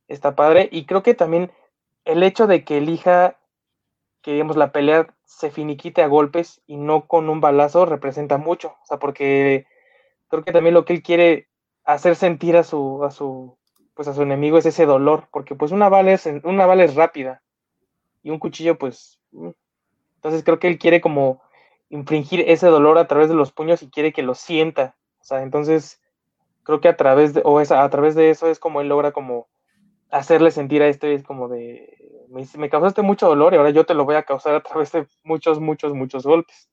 está 0.08 0.36
padre. 0.36 0.68
Y 0.72 0.86
creo 0.86 1.04
que 1.04 1.14
también 1.14 1.52
el 2.06 2.24
hecho 2.24 2.48
de 2.48 2.64
que 2.64 2.78
elija 2.78 3.38
que 4.26 4.34
digamos 4.34 4.58
la 4.58 4.72
pelea 4.72 5.14
se 5.26 5.52
finiquite 5.52 6.02
a 6.02 6.08
golpes 6.08 6.60
y 6.66 6.78
no 6.78 7.06
con 7.06 7.30
un 7.30 7.42
balazo 7.42 7.86
representa 7.86 8.40
mucho. 8.40 8.70
O 8.82 8.86
sea, 8.86 8.98
porque 8.98 9.68
creo 10.30 10.44
que 10.44 10.52
también 10.52 10.74
lo 10.74 10.84
que 10.84 10.94
él 10.94 11.04
quiere 11.04 11.48
hacer 11.84 12.16
sentir 12.16 12.58
a 12.58 12.64
su, 12.64 13.04
a 13.04 13.12
su, 13.12 13.56
pues 13.94 14.08
a 14.08 14.16
su 14.16 14.24
enemigo 14.24 14.58
es 14.58 14.66
ese 14.66 14.88
dolor. 14.88 15.28
Porque 15.32 15.54
pues 15.54 15.72
una 15.72 15.90
bala 15.90 16.12
es, 16.14 16.28
una 16.44 16.66
bala 16.66 16.84
es 16.84 16.96
rápida. 16.96 17.44
Y 18.24 18.32
un 18.32 18.40
cuchillo, 18.40 18.80
pues. 18.80 19.20
Mm. 19.32 19.50
Entonces 20.16 20.44
creo 20.44 20.58
que 20.58 20.70
él 20.70 20.80
quiere 20.80 21.02
como 21.02 21.44
infringir 21.90 22.46
ese 22.48 22.66
dolor 22.66 22.98
a 22.98 23.08
través 23.08 23.30
de 23.30 23.36
los 23.36 23.52
puños 23.52 23.84
y 23.84 23.92
quiere 23.92 24.12
que 24.12 24.24
lo 24.24 24.34
sienta. 24.34 24.96
O 25.20 25.24
sea, 25.24 25.44
entonces 25.44 26.02
creo 26.64 26.82
que 26.82 26.88
a 26.88 26.98
través 26.98 27.36
de, 27.36 27.44
o 27.46 27.60
a 27.60 27.90
través 27.92 28.16
de 28.16 28.32
eso 28.32 28.48
es 28.48 28.58
como 28.58 28.82
él 28.82 28.90
logra 28.90 29.12
como 29.12 29.48
hacerle 30.16 30.52
sentir 30.52 30.82
a 30.82 30.88
este, 30.88 31.14
es 31.14 31.24
como 31.24 31.50
de, 31.50 31.98
me, 32.30 32.46
me 32.58 32.70
causaste 32.70 33.02
mucho 33.02 33.28
dolor 33.28 33.54
y 33.54 33.58
ahora 33.58 33.72
yo 33.72 33.86
te 33.86 33.94
lo 33.94 34.06
voy 34.06 34.16
a 34.16 34.24
causar 34.24 34.56
a 34.56 34.62
través 34.62 34.92
de 34.92 35.06
muchos, 35.24 35.60
muchos, 35.60 35.94
muchos 35.94 36.24
golpes. 36.24 36.70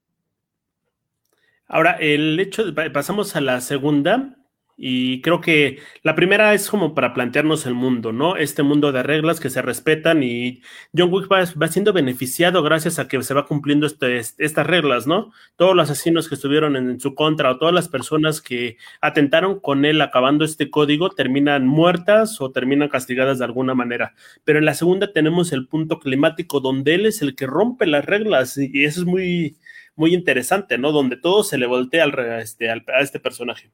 Ahora, 1.66 1.92
el 1.98 2.38
hecho 2.38 2.64
de, 2.64 2.90
pasamos 2.90 3.34
a 3.34 3.40
la 3.40 3.60
segunda, 3.60 4.36
y 4.76 5.20
creo 5.20 5.40
que 5.40 5.78
la 6.02 6.14
primera 6.14 6.54
es 6.54 6.68
como 6.68 6.94
para 6.94 7.14
plantearnos 7.14 7.66
el 7.66 7.74
mundo, 7.74 8.12
¿no? 8.12 8.36
Este 8.36 8.62
mundo 8.62 8.90
de 8.90 9.02
reglas 9.02 9.38
que 9.38 9.50
se 9.50 9.62
respetan 9.62 10.22
y 10.22 10.62
John 10.96 11.12
Wick 11.12 11.30
va, 11.30 11.68
siendo 11.68 11.92
beneficiado 11.92 12.62
gracias 12.62 12.98
a 12.98 13.06
que 13.06 13.22
se 13.22 13.34
va 13.34 13.46
cumpliendo 13.46 13.86
este, 13.86 14.18
estas 14.18 14.66
reglas, 14.66 15.06
¿no? 15.06 15.32
Todos 15.56 15.76
los 15.76 15.90
asesinos 15.90 16.28
que 16.28 16.36
estuvieron 16.36 16.76
en, 16.76 17.00
su 17.00 17.14
contra 17.14 17.50
o 17.50 17.58
todas 17.58 17.74
las 17.74 17.88
personas 17.88 18.40
que 18.40 18.76
atentaron 19.00 19.60
con 19.60 19.84
él 19.84 20.00
acabando 20.00 20.44
este 20.44 20.70
código 20.70 21.10
terminan 21.10 21.66
muertas 21.66 22.40
o 22.40 22.50
terminan 22.50 22.88
castigadas 22.88 23.38
de 23.38 23.44
alguna 23.44 23.74
manera. 23.74 24.14
Pero 24.44 24.58
en 24.58 24.64
la 24.64 24.74
segunda 24.74 25.12
tenemos 25.12 25.52
el 25.52 25.68
punto 25.68 25.98
climático 26.00 26.60
donde 26.60 26.94
él 26.94 27.06
es 27.06 27.22
el 27.22 27.36
que 27.36 27.46
rompe 27.46 27.86
las 27.86 28.04
reglas 28.04 28.56
y 28.58 28.84
eso 28.84 29.00
es 29.02 29.06
muy, 29.06 29.56
muy 29.96 30.14
interesante, 30.14 30.78
¿no? 30.78 30.92
Donde 30.92 31.16
todo 31.16 31.44
se 31.44 31.58
le 31.58 31.66
voltea 31.66 32.04
al, 32.04 32.18
este, 32.40 32.70
a 32.70 33.00
este 33.00 33.20
personaje. 33.20 33.70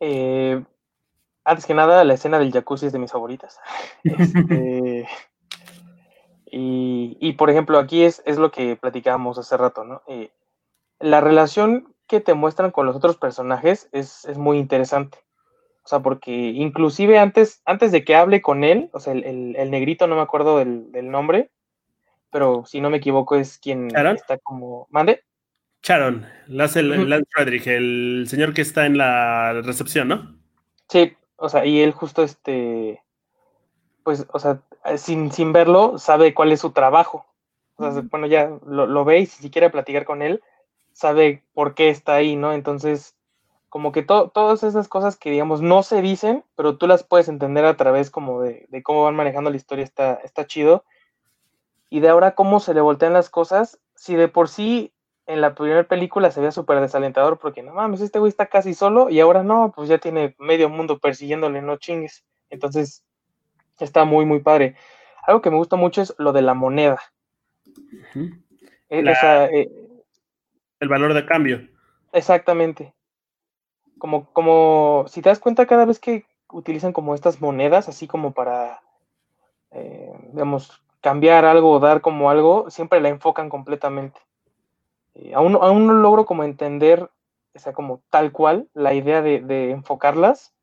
Eh, 0.00 0.62
antes 1.44 1.66
que 1.66 1.74
nada, 1.74 2.04
la 2.04 2.14
escena 2.14 2.38
del 2.38 2.52
jacuzzi 2.52 2.86
es 2.86 2.92
de 2.92 2.98
mis 2.98 3.12
favoritas. 3.12 3.58
Este, 4.04 5.06
y, 6.52 7.32
por 7.34 7.48
ejemplo, 7.48 7.78
aquí 7.78 8.02
es, 8.02 8.22
es, 8.26 8.36
lo 8.36 8.50
que 8.50 8.74
platicábamos 8.74 9.38
hace 9.38 9.56
rato, 9.56 9.84
¿no? 9.84 10.02
Eh, 10.08 10.32
la 10.98 11.20
relación 11.20 11.94
que 12.08 12.20
te 12.20 12.34
muestran 12.34 12.72
con 12.72 12.86
los 12.86 12.96
otros 12.96 13.16
personajes 13.16 13.88
es, 13.92 14.26
muy 14.36 14.58
interesante. 14.58 15.18
O 15.84 15.88
sea, 15.88 16.00
porque 16.00 16.32
inclusive 16.32 17.18
antes, 17.18 17.62
antes 17.64 17.92
de 17.92 18.04
que 18.04 18.16
hable 18.16 18.42
con 18.42 18.64
él, 18.64 18.90
o 18.92 18.98
sea, 18.98 19.12
el, 19.12 19.70
negrito, 19.70 20.08
no 20.08 20.16
me 20.16 20.22
acuerdo 20.22 20.58
del, 20.58 21.10
nombre, 21.10 21.50
pero 22.30 22.64
si 22.66 22.80
no 22.80 22.90
me 22.90 22.98
equivoco 22.98 23.36
es 23.36 23.58
quien 23.58 23.88
está 23.94 24.38
como... 24.38 24.88
¿Mande? 24.90 25.22
Sharon, 25.82 26.26
Lance, 26.46 26.82
Lance 26.82 27.28
Frederick, 27.30 27.66
el 27.66 28.26
señor 28.28 28.52
que 28.52 28.62
está 28.62 28.86
en 28.86 28.98
la 28.98 29.60
recepción, 29.62 30.08
¿no? 30.08 30.36
Sí, 30.88 31.16
o 31.36 31.48
sea, 31.48 31.64
y 31.64 31.80
él 31.80 31.92
justo 31.92 32.22
este, 32.22 33.02
pues, 34.02 34.26
o 34.32 34.38
sea, 34.38 34.60
sin, 34.96 35.32
sin 35.32 35.52
verlo, 35.52 35.98
sabe 35.98 36.34
cuál 36.34 36.52
es 36.52 36.60
su 36.60 36.72
trabajo. 36.72 37.26
O 37.76 37.90
sea, 37.90 38.02
bueno, 38.10 38.26
ya 38.26 38.50
lo, 38.66 38.86
lo 38.86 39.04
ve 39.04 39.20
y 39.20 39.26
si 39.26 39.50
quiere 39.50 39.70
platicar 39.70 40.04
con 40.04 40.20
él, 40.20 40.42
sabe 40.92 41.42
por 41.54 41.74
qué 41.74 41.88
está 41.88 42.14
ahí, 42.14 42.36
¿no? 42.36 42.52
Entonces, 42.52 43.16
como 43.70 43.92
que 43.92 44.02
todas 44.02 44.62
esas 44.64 44.88
cosas 44.88 45.16
que, 45.16 45.30
digamos, 45.30 45.62
no 45.62 45.82
se 45.82 46.02
dicen, 46.02 46.44
pero 46.56 46.76
tú 46.76 46.86
las 46.86 47.04
puedes 47.04 47.28
entender 47.28 47.64
a 47.64 47.76
través 47.76 48.10
como 48.10 48.42
de, 48.42 48.66
de 48.68 48.82
cómo 48.82 49.04
van 49.04 49.14
manejando 49.14 49.48
la 49.48 49.56
historia, 49.56 49.84
está, 49.84 50.14
está 50.24 50.46
chido. 50.46 50.84
Y 51.88 52.00
de 52.00 52.08
ahora 52.08 52.34
cómo 52.34 52.60
se 52.60 52.74
le 52.74 52.80
voltean 52.80 53.12
las 53.12 53.30
cosas, 53.30 53.78
si 53.94 54.16
de 54.16 54.28
por 54.28 54.48
sí 54.48 54.92
en 55.30 55.40
la 55.40 55.54
primera 55.54 55.84
película 55.84 56.30
se 56.30 56.40
veía 56.40 56.50
súper 56.50 56.80
desalentador 56.80 57.38
porque 57.38 57.62
no 57.62 57.72
mames, 57.72 58.00
este 58.00 58.18
güey 58.18 58.30
está 58.30 58.46
casi 58.46 58.74
solo 58.74 59.10
y 59.10 59.20
ahora 59.20 59.44
no, 59.44 59.72
pues 59.74 59.88
ya 59.88 59.98
tiene 59.98 60.34
medio 60.38 60.68
mundo 60.68 60.98
persiguiéndole, 60.98 61.62
no 61.62 61.76
chingues. 61.76 62.24
Entonces, 62.50 63.04
está 63.78 64.04
muy, 64.04 64.24
muy 64.24 64.40
padre. 64.40 64.76
algo 65.26 65.40
que 65.40 65.50
me 65.50 65.56
gusta 65.56 65.76
mucho 65.76 66.02
es 66.02 66.14
lo 66.18 66.32
de 66.32 66.42
la 66.42 66.54
moneda. 66.54 67.00
E, 68.88 68.98
eh, 68.98 69.70
el 70.80 70.88
valor 70.88 71.14
de 71.14 71.24
cambio. 71.24 71.68
Exactamente. 72.12 72.92
Como, 73.98 74.32
como, 74.32 75.04
si 75.08 75.22
te 75.22 75.28
das 75.28 75.38
cuenta, 75.38 75.66
cada 75.66 75.84
vez 75.84 76.00
que 76.00 76.24
utilizan 76.50 76.92
como 76.92 77.14
estas 77.14 77.40
monedas, 77.40 77.88
así 77.88 78.08
como 78.08 78.32
para, 78.32 78.82
eh, 79.70 80.12
digamos, 80.32 80.82
cambiar 81.00 81.44
algo 81.44 81.70
o 81.70 81.78
dar 81.78 82.00
como 82.00 82.30
algo, 82.30 82.68
siempre 82.70 83.00
la 83.00 83.10
enfocan 83.10 83.48
completamente. 83.48 84.20
Eh, 85.14 85.32
aún, 85.34 85.56
aún, 85.60 85.86
no 85.86 85.94
logro 85.94 86.24
como 86.26 86.44
entender, 86.44 87.10
o 87.54 87.58
sea, 87.58 87.72
como 87.72 88.02
tal 88.10 88.32
cual, 88.32 88.68
la 88.74 88.94
idea 88.94 89.22
de, 89.22 89.70
enfocarlas, 89.70 90.54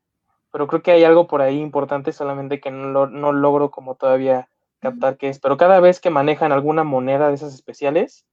pero 0.52 0.68
creo 0.68 0.82
que 0.82 0.92
hay 0.92 1.04
algo 1.04 1.28
por 1.28 1.42
ahí 1.42 1.60
importante, 1.60 2.14
solamente 2.14 2.60
que 2.60 2.72
no, 2.72 3.08
no 3.08 3.32
logro 3.34 3.72
como 3.72 3.96
todavía 3.96 4.50
captar 4.80 5.18
qué 5.18 5.30
es. 5.30 5.40
Pero 5.40 5.58
cada 5.58 5.80
vez 5.80 6.00
que 6.00 6.10
manejan 6.10 6.52
alguna 6.52 6.84
moneda 6.84 7.28
de 7.28 7.36
esas 7.36 7.54
especiales, 7.54 8.26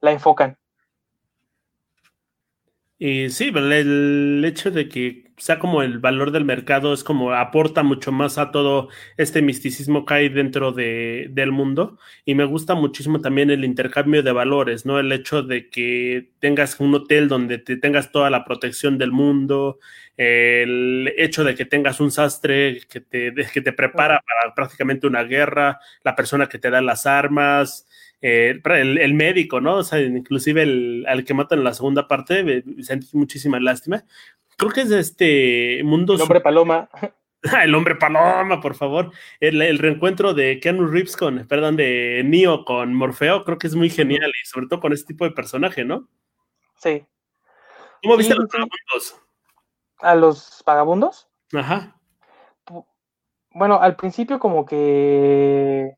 la 0.00 0.12
enfocan. 0.12 0.58
Y 3.02 3.30
sí, 3.30 3.50
el 3.54 4.44
hecho 4.44 4.70
de 4.70 4.86
que 4.86 5.32
sea 5.38 5.58
como 5.58 5.82
el 5.82 6.00
valor 6.00 6.32
del 6.32 6.44
mercado 6.44 6.92
es 6.92 7.02
como 7.02 7.32
aporta 7.32 7.82
mucho 7.82 8.12
más 8.12 8.36
a 8.36 8.50
todo 8.50 8.90
este 9.16 9.40
misticismo 9.40 10.04
que 10.04 10.12
hay 10.14 10.28
dentro 10.28 10.72
de, 10.72 11.28
del 11.30 11.50
mundo. 11.50 11.98
Y 12.26 12.34
me 12.34 12.44
gusta 12.44 12.74
muchísimo 12.74 13.22
también 13.22 13.50
el 13.50 13.64
intercambio 13.64 14.22
de 14.22 14.32
valores, 14.32 14.84
¿no? 14.84 14.98
El 15.00 15.12
hecho 15.12 15.42
de 15.42 15.70
que 15.70 16.28
tengas 16.40 16.78
un 16.78 16.94
hotel 16.94 17.26
donde 17.28 17.56
te 17.56 17.78
tengas 17.78 18.12
toda 18.12 18.28
la 18.28 18.44
protección 18.44 18.98
del 18.98 19.12
mundo, 19.12 19.78
el 20.18 21.10
hecho 21.16 21.42
de 21.42 21.54
que 21.54 21.64
tengas 21.64 22.00
un 22.00 22.10
sastre 22.10 22.82
que 22.90 23.00
te, 23.00 23.32
que 23.32 23.62
te 23.62 23.72
prepara 23.72 24.20
para 24.20 24.54
prácticamente 24.54 25.06
una 25.06 25.22
guerra, 25.24 25.80
la 26.04 26.14
persona 26.14 26.50
que 26.50 26.58
te 26.58 26.68
da 26.68 26.82
las 26.82 27.06
armas, 27.06 27.86
eh, 28.22 28.60
el, 28.64 29.14
médico, 29.14 29.60
¿no? 29.60 29.76
O 29.76 29.82
sea, 29.82 30.00
inclusive 30.00 30.62
el, 30.62 31.04
al 31.08 31.24
que 31.24 31.34
matan 31.34 31.58
en 31.58 31.64
la 31.64 31.74
segunda 31.74 32.06
parte, 32.06 32.64
sentí 32.82 33.16
muchísima 33.16 33.58
lástima. 33.60 34.04
Creo 34.56 34.70
que 34.70 34.82
es 34.82 34.90
de 34.90 35.00
este 35.00 35.80
mundo. 35.84 36.14
El 36.14 36.22
hombre 36.22 36.40
paloma. 36.40 36.90
el 37.62 37.74
hombre 37.74 37.94
paloma, 37.94 38.60
por 38.60 38.74
favor. 38.74 39.10
El, 39.40 39.78
reencuentro 39.78 40.34
de 40.34 40.60
Keanu 40.60 40.86
Reeves 40.86 41.16
con, 41.16 41.46
perdón, 41.46 41.76
de 41.76 42.22
Neo 42.24 42.64
con 42.64 42.94
Morfeo, 42.94 43.44
creo 43.44 43.58
que 43.58 43.66
es 43.66 43.74
muy 43.74 43.88
genial 43.88 44.30
y 44.30 44.46
sobre 44.46 44.66
todo 44.66 44.80
con 44.80 44.92
este 44.92 45.14
tipo 45.14 45.24
de 45.24 45.30
personaje, 45.30 45.84
¿no? 45.84 46.08
Sí. 46.76 47.04
¿Cómo 48.02 48.16
viste 48.16 48.34
a 48.34 48.36
los 48.36 48.48
vagabundos? 48.48 49.20
¿A 49.98 50.14
los 50.14 50.62
vagabundos? 50.66 51.28
Ajá. 51.54 51.96
Bueno, 53.52 53.80
al 53.80 53.96
principio 53.96 54.38
como 54.38 54.64
que 54.64 55.96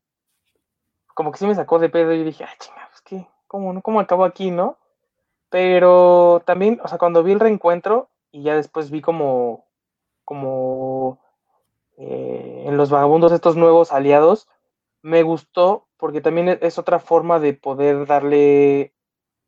como 1.13 1.31
que 1.31 1.39
sí 1.39 1.47
me 1.47 1.55
sacó 1.55 1.79
de 1.79 1.89
pedo 1.89 2.13
y 2.13 2.23
dije, 2.23 2.43
ah, 2.43 2.55
chinga, 2.59 2.87
pues 2.89 3.01
qué, 3.01 3.27
¿cómo, 3.47 3.81
¿cómo 3.81 3.99
acabó 3.99 4.25
aquí, 4.25 4.51
no? 4.51 4.77
Pero 5.49 6.41
también, 6.45 6.79
o 6.83 6.87
sea, 6.87 6.97
cuando 6.97 7.23
vi 7.23 7.33
el 7.33 7.39
reencuentro 7.39 8.09
y 8.31 8.43
ya 8.43 8.55
después 8.55 8.89
vi 8.89 9.01
como, 9.01 9.65
como 10.25 11.19
eh, 11.97 12.63
en 12.65 12.77
los 12.77 12.89
vagabundos 12.89 13.31
estos 13.31 13.55
nuevos 13.55 13.91
aliados, 13.91 14.47
me 15.03 15.21
gustó 15.21 15.87
porque 15.97 16.21
también 16.21 16.49
e, 16.49 16.59
es 16.61 16.79
otra 16.79 16.99
forma 16.99 17.39
de 17.39 17.53
poder 17.53 18.05
darle, 18.07 18.93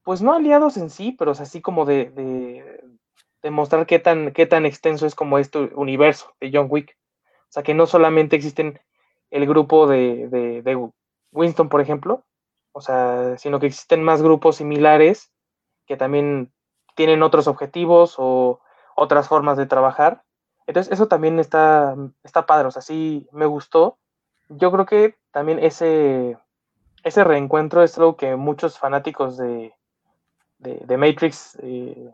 pues 0.04 0.22
no 0.22 0.34
aliados 0.34 0.78
en 0.78 0.90
sí, 0.90 1.12
pero 1.18 1.32
así 1.32 1.62
como 1.62 1.86
de, 1.86 2.12
de, 2.12 3.52
mostrar 3.52 3.86
qué 3.86 4.00
tan, 4.00 4.32
qué 4.32 4.46
tan 4.46 4.66
extenso 4.66 5.06
es 5.06 5.16
como 5.16 5.38
este 5.38 5.60
universo 5.76 6.34
de 6.40 6.52
John 6.54 6.68
Wick. 6.70 6.98
O 7.44 7.52
sea, 7.56 7.64
que 7.64 7.74
no 7.74 7.86
solamente 7.86 8.36
existen 8.36 8.80
el 9.32 9.46
grupo 9.46 9.88
de, 9.88 10.28
de, 10.30 10.92
Winston, 11.36 11.70
por 11.70 11.82
ejemplo, 11.82 12.24
o 12.72 12.82
sea, 12.82 13.38
sino 13.38 13.60
que 13.60 13.68
existen 13.68 14.04
más 14.04 14.22
grupos 14.22 14.58
similares 14.58 15.32
que 15.86 15.98
también 15.98 16.52
tienen 16.96 17.24
otros 17.24 17.48
objetivos 17.48 18.16
o 18.18 18.60
otras 18.96 19.28
formas 19.28 19.58
de 19.58 19.66
trabajar. 19.66 20.24
Entonces, 20.66 20.92
eso 20.92 21.08
también 21.08 21.40
está, 21.40 21.96
está 22.24 22.46
padre, 22.46 22.68
o 22.68 22.72
sea, 22.72 22.82
sí 22.82 23.28
me 23.32 23.46
gustó. 23.46 23.98
Yo 24.50 24.72
creo 24.72 24.86
que 24.86 25.16
también 25.32 25.60
ese, 25.60 26.38
ese 27.04 27.24
reencuentro 27.24 27.84
es 27.84 27.98
algo 27.98 28.16
que 28.16 28.36
muchos 28.36 28.80
fanáticos 28.80 29.38
de, 29.38 29.74
de, 30.58 30.98
Matrix 30.98 31.58
eh, 31.62 32.12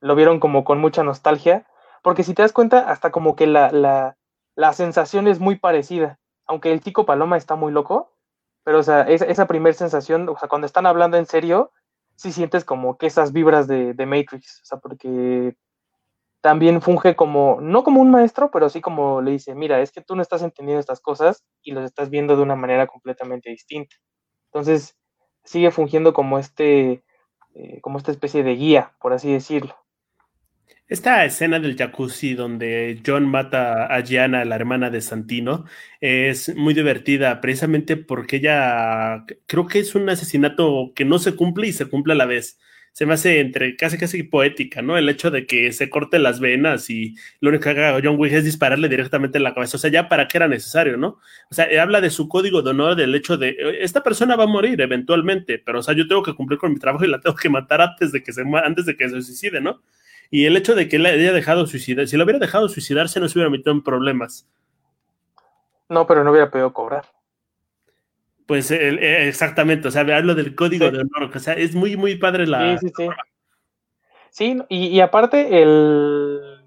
lo 0.00 0.14
vieron 0.14 0.40
como 0.40 0.64
con 0.64 0.80
mucha 0.80 1.04
nostalgia, 1.04 1.66
porque 2.02 2.24
si 2.24 2.34
te 2.34 2.42
das 2.42 2.52
cuenta, 2.52 2.90
hasta 2.90 3.10
como 3.10 3.36
que 3.36 3.46
la, 3.46 3.70
la, 3.70 4.16
la 4.56 4.72
sensación 4.72 5.28
es 5.28 5.38
muy 5.38 5.56
parecida. 5.56 6.18
Aunque 6.46 6.72
el 6.72 6.80
Tico 6.80 7.06
Paloma 7.06 7.36
está 7.36 7.54
muy 7.54 7.72
loco, 7.72 8.13
pero, 8.64 8.80
o 8.80 8.82
sea, 8.82 9.02
esa, 9.02 9.26
esa 9.26 9.46
primera 9.46 9.76
sensación, 9.76 10.28
o 10.28 10.36
sea, 10.38 10.48
cuando 10.48 10.66
están 10.66 10.86
hablando 10.86 11.16
en 11.16 11.26
serio, 11.26 11.70
sí 12.16 12.32
sientes 12.32 12.64
como 12.64 12.96
que 12.98 13.06
esas 13.06 13.32
vibras 13.32 13.68
de, 13.68 13.94
de, 13.94 14.06
Matrix, 14.06 14.62
o 14.62 14.66
sea, 14.66 14.78
porque 14.78 15.56
también 16.40 16.82
funge 16.82 17.16
como, 17.16 17.60
no 17.60 17.84
como 17.84 18.00
un 18.00 18.10
maestro, 18.10 18.50
pero 18.50 18.68
sí 18.68 18.80
como 18.80 19.22
le 19.22 19.32
dice, 19.32 19.54
mira, 19.54 19.80
es 19.80 19.92
que 19.92 20.02
tú 20.02 20.16
no 20.16 20.22
estás 20.22 20.42
entendiendo 20.42 20.80
estas 20.80 21.00
cosas 21.00 21.44
y 21.62 21.72
los 21.72 21.84
estás 21.84 22.10
viendo 22.10 22.36
de 22.36 22.42
una 22.42 22.56
manera 22.56 22.86
completamente 22.86 23.50
distinta. 23.50 23.96
Entonces, 24.46 24.96
sigue 25.44 25.70
fungiendo 25.70 26.12
como 26.12 26.38
este, 26.38 27.04
eh, 27.54 27.80
como 27.82 27.98
esta 27.98 28.10
especie 28.10 28.42
de 28.42 28.54
guía, 28.56 28.94
por 29.00 29.12
así 29.12 29.32
decirlo. 29.32 29.74
Esta 30.86 31.24
escena 31.24 31.58
del 31.60 31.76
jacuzzi 31.76 32.34
donde 32.34 33.00
John 33.06 33.26
mata 33.26 33.86
a 33.86 34.02
Gianna, 34.04 34.44
la 34.44 34.54
hermana 34.56 34.90
de 34.90 35.00
Santino, 35.00 35.64
es 36.00 36.54
muy 36.56 36.74
divertida 36.74 37.40
precisamente 37.40 37.96
porque 37.96 38.36
ella 38.36 39.24
creo 39.46 39.66
que 39.66 39.78
es 39.78 39.94
un 39.94 40.08
asesinato 40.10 40.92
que 40.94 41.06
no 41.06 41.18
se 41.18 41.36
cumple 41.36 41.68
y 41.68 41.72
se 41.72 41.86
cumple 41.86 42.12
a 42.12 42.16
la 42.16 42.26
vez. 42.26 42.58
Se 42.92 43.06
me 43.06 43.14
hace 43.14 43.40
entre 43.40 43.76
casi 43.76 43.96
casi 43.98 44.22
poética, 44.24 44.82
¿no? 44.82 44.98
El 44.98 45.08
hecho 45.08 45.30
de 45.30 45.46
que 45.46 45.72
se 45.72 45.88
corte 45.88 46.18
las 46.18 46.38
venas 46.38 46.90
y 46.90 47.14
lo 47.40 47.48
único 47.48 47.64
que 47.64 47.70
haga 47.70 47.98
John 48.04 48.16
Wick 48.18 48.32
es 48.34 48.44
dispararle 48.44 48.88
directamente 48.88 49.38
en 49.38 49.44
la 49.44 49.54
cabeza. 49.54 49.78
O 49.78 49.80
sea, 49.80 49.90
ya 49.90 50.08
para 50.08 50.28
qué 50.28 50.36
era 50.36 50.48
necesario, 50.48 50.96
¿no? 50.98 51.18
O 51.50 51.54
sea, 51.54 51.66
habla 51.82 52.00
de 52.02 52.10
su 52.10 52.28
código 52.28 52.62
de 52.62 52.70
honor, 52.70 52.94
del 52.94 53.14
hecho 53.14 53.36
de 53.38 53.56
esta 53.80 54.02
persona 54.02 54.36
va 54.36 54.44
a 54.44 54.46
morir 54.46 54.80
eventualmente, 54.82 55.58
pero 55.58 55.80
o 55.80 55.82
sea, 55.82 55.94
yo 55.94 56.06
tengo 56.06 56.22
que 56.22 56.34
cumplir 56.34 56.58
con 56.58 56.72
mi 56.72 56.78
trabajo 56.78 57.04
y 57.04 57.08
la 57.08 57.20
tengo 57.20 57.36
que 57.36 57.48
matar 57.48 57.80
antes 57.80 58.12
de 58.12 58.22
que 58.22 58.32
se 58.34 58.42
antes 58.62 58.84
de 58.86 58.96
que 58.96 59.08
se 59.08 59.22
suicide, 59.22 59.60
¿no? 59.62 59.82
Y 60.30 60.46
el 60.46 60.56
hecho 60.56 60.74
de 60.74 60.88
que 60.88 60.96
él 60.96 61.06
haya 61.06 61.32
dejado 61.32 61.66
suicidar, 61.66 62.06
si 62.08 62.16
lo 62.16 62.24
hubiera 62.24 62.38
dejado 62.38 62.68
suicidarse, 62.68 63.20
no 63.20 63.28
se 63.28 63.38
hubiera 63.38 63.50
metido 63.50 63.72
en 63.72 63.82
problemas. 63.82 64.48
No, 65.88 66.06
pero 66.06 66.24
no 66.24 66.30
hubiera 66.30 66.50
podido 66.50 66.72
cobrar. 66.72 67.06
Pues 68.46 68.70
eh, 68.70 69.28
exactamente, 69.28 69.88
o 69.88 69.90
sea, 69.90 70.02
hablo 70.02 70.34
del 70.34 70.54
código 70.54 70.90
de 70.90 71.00
honor, 71.00 71.30
o 71.34 71.38
sea, 71.38 71.54
es 71.54 71.74
muy, 71.74 71.96
muy 71.96 72.16
padre 72.16 72.46
la. 72.46 72.78
Sí, 72.78 72.88
sí, 72.88 72.92
sí. 72.96 73.08
Sí, 74.30 74.62
y, 74.68 75.00
aparte 75.00 75.62
el. 75.62 76.60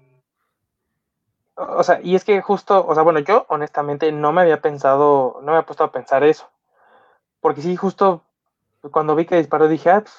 O 1.54 1.82
sea, 1.82 2.00
y 2.02 2.14
es 2.14 2.24
que 2.24 2.40
justo, 2.40 2.84
o 2.86 2.94
sea, 2.94 3.02
bueno, 3.02 3.18
yo 3.20 3.44
honestamente 3.50 4.10
no 4.10 4.32
me 4.32 4.40
había 4.40 4.62
pensado, 4.62 5.36
no 5.40 5.46
me 5.46 5.52
había 5.52 5.66
puesto 5.66 5.84
a 5.84 5.92
pensar 5.92 6.24
eso. 6.24 6.50
Porque 7.40 7.60
sí, 7.60 7.76
justo 7.76 8.24
cuando 8.90 9.14
vi 9.14 9.26
que 9.26 9.36
disparó 9.36 9.68
dije, 9.68 9.90
ah, 9.90 10.00
pues, 10.00 10.14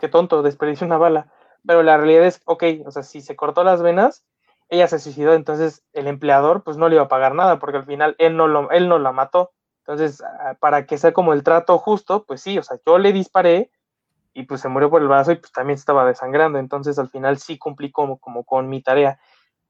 qué 0.00 0.08
tonto, 0.08 0.42
desperdició 0.42 0.86
una 0.86 0.98
bala. 0.98 1.32
Pero 1.66 1.82
la 1.82 1.96
realidad 1.96 2.24
es, 2.24 2.40
ok, 2.44 2.64
o 2.86 2.90
sea, 2.90 3.02
si 3.02 3.20
se 3.20 3.36
cortó 3.36 3.64
las 3.64 3.82
venas, 3.82 4.24
ella 4.68 4.88
se 4.88 4.98
suicidó, 4.98 5.34
entonces 5.34 5.84
el 5.92 6.06
empleador 6.06 6.62
pues 6.64 6.76
no 6.76 6.88
le 6.88 6.96
iba 6.96 7.04
a 7.04 7.08
pagar 7.08 7.34
nada, 7.34 7.58
porque 7.58 7.78
al 7.78 7.86
final 7.86 8.16
él 8.18 8.36
no, 8.36 8.48
lo, 8.48 8.70
él 8.70 8.88
no 8.88 8.98
la 8.98 9.12
mató. 9.12 9.52
Entonces, 9.80 10.22
ah, 10.22 10.56
para 10.60 10.86
que 10.86 10.98
sea 10.98 11.12
como 11.12 11.32
el 11.32 11.44
trato 11.44 11.78
justo, 11.78 12.24
pues 12.24 12.40
sí, 12.42 12.58
o 12.58 12.62
sea, 12.62 12.78
yo 12.84 12.98
le 12.98 13.12
disparé 13.12 13.70
y 14.34 14.44
pues 14.44 14.60
se 14.60 14.68
murió 14.68 14.90
por 14.90 15.02
el 15.02 15.08
brazo 15.08 15.32
y 15.32 15.36
pues 15.36 15.52
también 15.52 15.78
estaba 15.78 16.04
desangrando. 16.06 16.58
Entonces, 16.58 16.98
al 16.98 17.10
final 17.10 17.38
sí 17.38 17.58
cumplí 17.58 17.92
como, 17.92 18.18
como 18.18 18.44
con 18.44 18.68
mi 18.68 18.82
tarea. 18.82 19.20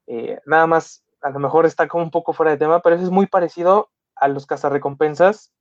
Eh, 0.06 0.40
nada 0.46 0.66
más, 0.66 1.04
a 1.22 1.30
lo 1.30 1.38
mejor 1.40 1.66
está 1.66 1.88
como 1.88 2.04
un 2.04 2.10
poco 2.10 2.32
fuera 2.32 2.52
de 2.52 2.58
tema, 2.58 2.80
pero 2.80 2.96
eso 2.96 3.04
es 3.04 3.10
muy 3.10 3.26
parecido 3.26 3.90
a 4.16 4.28
los 4.28 4.46
cazarrecompensas, 4.46 5.52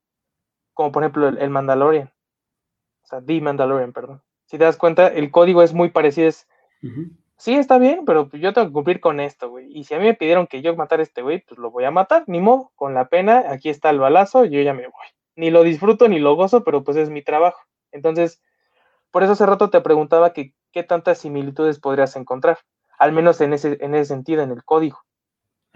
como 0.74 0.92
por 0.92 1.04
ejemplo 1.04 1.28
el, 1.28 1.38
el 1.40 1.50
Mandalorian. 1.50 2.14
O 3.04 3.08
sea, 3.08 3.22
The 3.22 3.42
Mandalorian, 3.42 3.94
perdón 3.94 4.24
si 4.46 4.58
te 4.58 4.64
das 4.64 4.78
cuenta, 4.78 5.08
el 5.08 5.32
código 5.32 5.62
es 5.64 5.74
muy 5.74 5.90
parecido. 5.90 6.28
Es, 6.28 6.48
sí, 7.38 7.56
está 7.56 7.78
bien, 7.78 8.06
pero 8.06 8.30
yo 8.32 8.54
tengo 8.54 8.68
que 8.68 8.74
cumplir 8.74 9.00
con 9.00 9.20
esto, 9.20 9.50
güey. 9.50 9.68
Y 9.70 9.84
si 9.84 9.94
a 9.94 10.00
mí 10.00 10.06
me 10.06 10.14
pidieron 10.14 10.48
que 10.48 10.62
yo 10.62 10.76
matara 10.76 11.02
a 11.02 11.04
este 11.04 11.22
güey, 11.22 11.44
pues 11.48 11.60
lo 11.60 11.72
voy 11.72 11.84
a 11.86 11.92
matar, 11.92 12.24
ni 12.28 12.40
modo, 12.40 12.72
con 12.76 12.94
la 12.94 13.08
pena, 13.08 13.46
aquí 13.50 13.70
está 13.70 13.90
el 13.90 14.00
balazo, 14.00 14.46
yo 14.46 14.62
ya 14.62 14.74
me 14.74 14.84
voy. 14.84 15.08
Ni 15.36 15.52
lo 15.52 15.64
disfruto 15.64 16.08
ni 16.08 16.20
lo 16.20 16.36
gozo, 16.36 16.64
pero 16.64 16.84
pues 16.84 16.98
es 16.98 17.10
mi 17.10 17.22
trabajo. 17.22 17.60
Entonces, 17.92 18.42
por 19.12 19.24
eso 19.24 19.34
hace 19.34 19.46
rato 19.46 19.70
te 19.70 19.82
preguntaba 19.82 20.34
que 20.34 20.54
qué 20.72 20.84
tantas 20.84 21.20
similitudes 21.20 21.80
podrías 21.80 22.16
encontrar, 22.16 22.60
al 23.00 23.12
menos 23.14 23.42
en 23.42 23.54
ese, 23.54 23.78
en 23.80 23.96
ese 23.96 24.06
sentido, 24.06 24.44
en 24.44 24.52
el 24.52 24.64
código. 24.64 25.00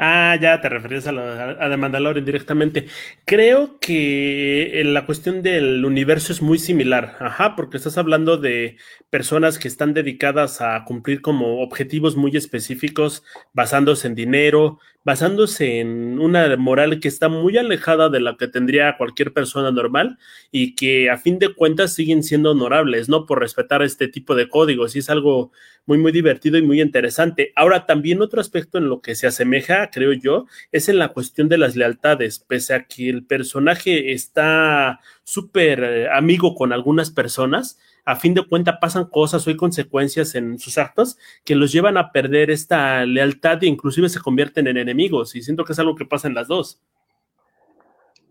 Ah, 0.01 0.37
ya 0.41 0.61
te 0.61 0.69
refieres 0.69 1.07
a, 1.07 1.11
lo, 1.11 1.21
a 1.21 1.91
The 2.13 2.21
directamente. 2.21 2.87
Creo 3.25 3.79
que 3.81 4.81
la 4.85 5.05
cuestión 5.05 5.41
del 5.41 5.83
universo 5.83 6.31
es 6.31 6.41
muy 6.41 6.57
similar, 6.57 7.17
ajá, 7.19 7.57
porque 7.57 7.75
estás 7.75 7.97
hablando 7.97 8.37
de 8.37 8.77
personas 9.09 9.59
que 9.59 9.67
están 9.67 9.93
dedicadas 9.93 10.61
a 10.61 10.85
cumplir 10.85 11.21
como 11.21 11.61
objetivos 11.61 12.15
muy 12.15 12.37
específicos 12.37 13.23
basándose 13.51 14.07
en 14.07 14.15
dinero, 14.15 14.79
basándose 15.03 15.79
en 15.79 16.19
una 16.19 16.55
moral 16.57 16.99
que 16.99 17.07
está 17.07 17.29
muy 17.29 17.57
alejada 17.57 18.09
de 18.09 18.19
la 18.19 18.35
que 18.37 18.47
tendría 18.47 18.97
cualquier 18.97 19.33
persona 19.33 19.71
normal 19.71 20.17
y 20.51 20.75
que 20.75 21.09
a 21.09 21.17
fin 21.17 21.39
de 21.39 21.53
cuentas 21.53 21.93
siguen 21.93 22.23
siendo 22.23 22.51
honorables, 22.51 23.09
¿no? 23.09 23.25
Por 23.25 23.39
respetar 23.39 23.81
este 23.81 24.07
tipo 24.07 24.35
de 24.35 24.49
códigos 24.49 24.95
y 24.95 24.99
es 24.99 25.09
algo 25.09 25.51
muy, 25.85 25.97
muy 25.97 26.11
divertido 26.11 26.57
y 26.57 26.61
muy 26.61 26.81
interesante. 26.81 27.51
Ahora, 27.55 27.85
también 27.85 28.21
otro 28.21 28.41
aspecto 28.41 28.77
en 28.77 28.89
lo 28.89 29.01
que 29.01 29.15
se 29.15 29.25
asemeja, 29.25 29.89
creo 29.89 30.13
yo, 30.13 30.45
es 30.71 30.89
en 30.89 30.99
la 30.99 31.09
cuestión 31.09 31.49
de 31.49 31.57
las 31.57 31.75
lealtades, 31.75 32.39
pese 32.39 32.75
a 32.75 32.83
que 32.85 33.09
el 33.09 33.25
personaje 33.25 34.11
está 34.11 34.99
súper 35.29 35.83
eh, 35.83 36.09
amigo 36.11 36.55
con 36.55 36.73
algunas 36.73 37.11
personas, 37.11 37.77
a 38.03 38.15
fin 38.15 38.33
de 38.33 38.47
cuentas 38.47 38.77
pasan 38.81 39.05
cosas 39.05 39.45
o 39.45 39.51
hay 39.51 39.55
consecuencias 39.55 40.33
en 40.33 40.57
sus 40.57 40.79
actos 40.79 41.19
que 41.45 41.53
los 41.53 41.71
llevan 41.71 41.97
a 41.97 42.11
perder 42.11 42.49
esta 42.49 43.05
lealtad 43.05 43.63
e 43.63 43.67
inclusive 43.67 44.09
se 44.09 44.19
convierten 44.19 44.65
en 44.65 44.77
enemigos. 44.77 45.35
Y 45.35 45.43
siento 45.43 45.65
que 45.65 45.73
es 45.73 45.79
algo 45.79 45.95
que 45.95 46.05
pasa 46.05 46.27
en 46.27 46.33
las 46.33 46.47
dos. 46.47 46.81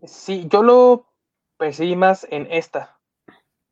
Sí, 0.03 0.47
yo 0.51 0.61
lo 0.61 1.05
percibí 1.57 1.95
más 1.95 2.27
en 2.31 2.47
esta. 2.51 2.99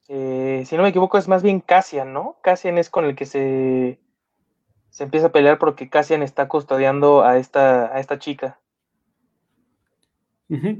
Eh, 0.07 0.63
si 0.65 0.77
no 0.77 0.83
me 0.83 0.89
equivoco, 0.89 1.17
es 1.17 1.27
más 1.27 1.43
bien 1.43 1.59
Cassian, 1.59 2.13
¿no? 2.13 2.37
Cassian 2.41 2.77
es 2.77 2.89
con 2.89 3.03
el 3.03 3.15
que 3.15 3.25
se, 3.25 3.99
se 4.89 5.03
empieza 5.03 5.27
a 5.27 5.31
pelear 5.33 5.57
porque 5.57 5.89
Cassian 5.89 6.23
está 6.23 6.47
custodiando 6.47 7.23
a 7.23 7.37
esta, 7.37 7.93
a 7.93 7.99
esta 7.99 8.19
chica. 8.19 8.61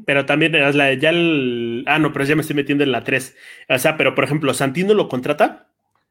Pero 0.06 0.26
también 0.26 0.54
la, 0.54 0.94
ya 0.94 1.10
el. 1.10 1.84
Ah, 1.88 2.00
no, 2.00 2.14
pero 2.14 2.26
ya 2.26 2.36
me 2.36 2.42
estoy 2.42 2.56
metiendo 2.56 2.84
en 2.84 2.92
la 2.92 3.04
3. 3.04 3.36
O 3.70 3.78
sea, 3.78 3.98
pero 3.98 4.16
por 4.16 4.24
ejemplo, 4.24 4.54
Santino 4.54 4.94
lo 4.94 5.10
contrata 5.10 5.68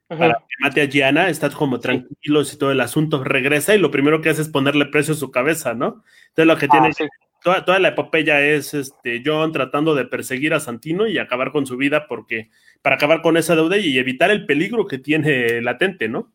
para 0.09 0.35
que 0.35 0.55
mate 0.61 0.83
a 0.83 0.87
Gianna, 0.87 1.29
está 1.29 1.51
como 1.51 1.81
tranquilos 1.81 2.53
y 2.53 2.59
todo 2.59 2.71
el 2.71 2.81
asunto, 2.81 3.25
regresa 3.25 3.75
y 3.75 3.79
lo 3.79 3.91
primero 3.91 4.21
que 4.21 4.29
hace 4.29 4.43
es 4.43 4.49
ponerle 4.49 4.87
precio 4.87 5.15
a 5.15 5.17
su 5.17 5.31
cabeza, 5.31 5.75
¿no? 5.75 6.05
Entonces 6.29 6.47
lo 6.47 6.57
que 6.57 6.69
tiene. 6.69 6.91
Ah, 7.45 7.65
toda, 7.65 7.79
la 7.79 7.89
epopeya 7.89 8.41
es 8.41 8.75
este 8.75 9.23
John 9.25 9.53
tratando 9.53 9.95
de 9.95 10.05
perseguir 10.05 10.53
a 10.53 10.61
Santino 10.61 11.07
y 11.07 11.19
acabar 11.19 11.51
con 11.51 11.67
su 11.67 11.77
vida 11.77 12.07
porque. 12.09 12.51
para 12.83 12.97
acabar 12.97 13.23
con 13.23 13.37
esa 13.37 13.57
deuda 13.57 13.79
y 13.79 13.99
evitar 13.99 14.31
el 14.31 14.47
peligro 14.47 14.87
que 14.87 14.99
tiene 14.99 15.61
latente, 15.63 16.09
¿no? 16.09 16.31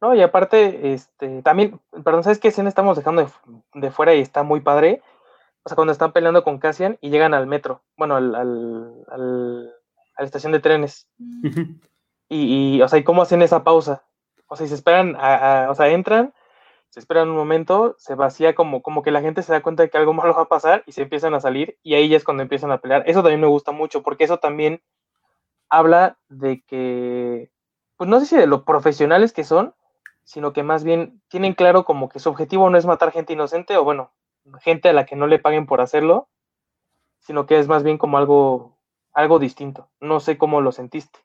No, 0.00 0.14
y 0.14 0.20
aparte, 0.20 0.92
este, 0.92 1.40
también, 1.42 1.80
perdón, 2.04 2.24
¿sabes 2.24 2.38
qué 2.38 2.48
escena 2.48 2.68
estamos 2.68 2.96
dejando 2.96 3.22
de, 3.22 3.80
de 3.80 3.90
fuera 3.90 4.14
y 4.14 4.20
está 4.20 4.42
muy 4.42 4.60
padre? 4.60 5.00
O 5.64 5.68
sea, 5.68 5.76
cuando 5.76 5.92
están 5.92 6.12
peleando 6.12 6.44
con 6.44 6.58
Cassian 6.58 6.98
y 7.00 7.08
llegan 7.10 7.32
al 7.32 7.46
metro, 7.46 7.82
bueno, 7.96 8.16
al, 8.16 8.34
al, 8.34 9.04
a 9.08 9.16
la 9.16 10.26
estación 10.26 10.52
de 10.52 10.60
trenes. 10.60 11.08
y, 12.28 12.76
y, 12.76 12.82
o 12.82 12.88
sea, 12.88 12.98
¿y 12.98 13.04
cómo 13.04 13.22
hacen 13.22 13.40
esa 13.40 13.64
pausa? 13.64 14.04
O 14.46 14.56
sea, 14.56 14.66
y 14.66 14.68
se 14.68 14.74
esperan, 14.74 15.16
a, 15.18 15.68
o 15.70 15.74
sea, 15.74 15.88
entran, 15.88 16.34
se 16.90 17.00
esperan 17.00 17.30
un 17.30 17.36
momento, 17.36 17.96
se 17.98 18.14
vacía 18.14 18.54
como, 18.54 18.82
como 18.82 19.02
que 19.02 19.10
la 19.10 19.22
gente 19.22 19.42
se 19.42 19.52
da 19.52 19.62
cuenta 19.62 19.82
de 19.82 19.90
que 19.90 19.96
algo 19.96 20.12
malo 20.12 20.34
va 20.34 20.42
a 20.42 20.48
pasar 20.48 20.84
y 20.86 20.92
se 20.92 21.02
empiezan 21.02 21.34
a 21.34 21.40
salir 21.40 21.78
y 21.82 21.94
ahí 21.94 22.08
ya 22.08 22.18
es 22.18 22.24
cuando 22.24 22.42
empiezan 22.42 22.70
a 22.70 22.78
pelear. 22.78 23.02
Eso 23.06 23.22
también 23.22 23.40
me 23.40 23.46
gusta 23.46 23.72
mucho 23.72 24.02
porque 24.02 24.24
eso 24.24 24.38
también 24.38 24.82
habla 25.70 26.18
de 26.28 26.62
que, 26.66 27.50
pues 27.96 28.08
no 28.10 28.20
sé 28.20 28.26
si 28.26 28.36
de 28.36 28.46
lo 28.46 28.66
profesionales 28.66 29.32
que 29.32 29.44
son, 29.44 29.74
sino 30.24 30.52
que 30.52 30.62
más 30.62 30.84
bien 30.84 31.22
tienen 31.28 31.54
claro 31.54 31.84
como 31.84 32.10
que 32.10 32.18
su 32.18 32.28
objetivo 32.28 32.68
no 32.68 32.76
es 32.76 32.86
matar 32.86 33.12
gente 33.12 33.32
inocente 33.32 33.76
o 33.76 33.84
bueno, 33.84 34.12
gente 34.60 34.88
a 34.88 34.92
la 34.92 35.06
que 35.06 35.16
no 35.16 35.26
le 35.26 35.38
paguen 35.38 35.66
por 35.66 35.80
hacerlo, 35.80 36.28
sino 37.20 37.46
que 37.46 37.58
es 37.58 37.68
más 37.68 37.82
bien 37.82 37.98
como 37.98 38.18
algo, 38.18 38.78
algo 39.12 39.38
distinto. 39.38 39.90
No 40.00 40.20
sé 40.20 40.38
cómo 40.38 40.60
lo 40.60 40.72
sentiste. 40.72 41.20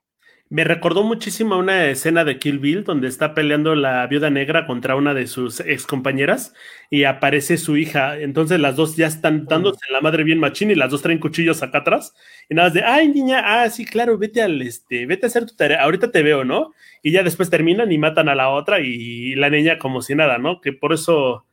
Me 0.52 0.64
recordó 0.64 1.04
muchísimo 1.04 1.56
una 1.56 1.86
escena 1.86 2.24
de 2.24 2.40
Kill 2.40 2.58
Bill 2.58 2.82
donde 2.82 3.06
está 3.06 3.34
peleando 3.34 3.76
la 3.76 4.04
viuda 4.08 4.30
negra 4.30 4.66
contra 4.66 4.96
una 4.96 5.14
de 5.14 5.28
sus 5.28 5.60
ex 5.60 5.86
compañeras 5.86 6.54
y 6.90 7.04
aparece 7.04 7.56
su 7.56 7.76
hija. 7.76 8.18
Entonces 8.18 8.58
las 8.58 8.74
dos 8.74 8.96
ya 8.96 9.06
están 9.06 9.44
dándose 9.44 9.78
la 9.92 10.00
madre 10.00 10.24
bien 10.24 10.40
machín 10.40 10.72
y 10.72 10.74
las 10.74 10.90
dos 10.90 11.02
traen 11.02 11.20
cuchillos 11.20 11.62
acá 11.62 11.78
atrás. 11.78 12.16
Y 12.48 12.56
nada 12.56 12.66
más 12.66 12.74
de, 12.74 12.82
ay 12.82 13.06
niña, 13.10 13.42
ah, 13.44 13.70
sí, 13.70 13.84
claro, 13.84 14.18
vete 14.18 14.42
al 14.42 14.60
este, 14.60 15.06
vete 15.06 15.26
a 15.26 15.28
hacer 15.28 15.46
tu 15.46 15.54
tarea, 15.54 15.84
ahorita 15.84 16.10
te 16.10 16.24
veo, 16.24 16.42
¿no? 16.42 16.72
Y 17.00 17.12
ya 17.12 17.22
después 17.22 17.48
terminan 17.48 17.92
y 17.92 17.98
matan 17.98 18.28
a 18.28 18.34
la 18.34 18.48
otra 18.50 18.80
y 18.80 19.36
la 19.36 19.50
niña 19.50 19.78
como 19.78 20.02
si 20.02 20.16
nada, 20.16 20.38
¿no? 20.38 20.60
Que 20.60 20.72
por 20.72 20.92
eso 20.92 21.46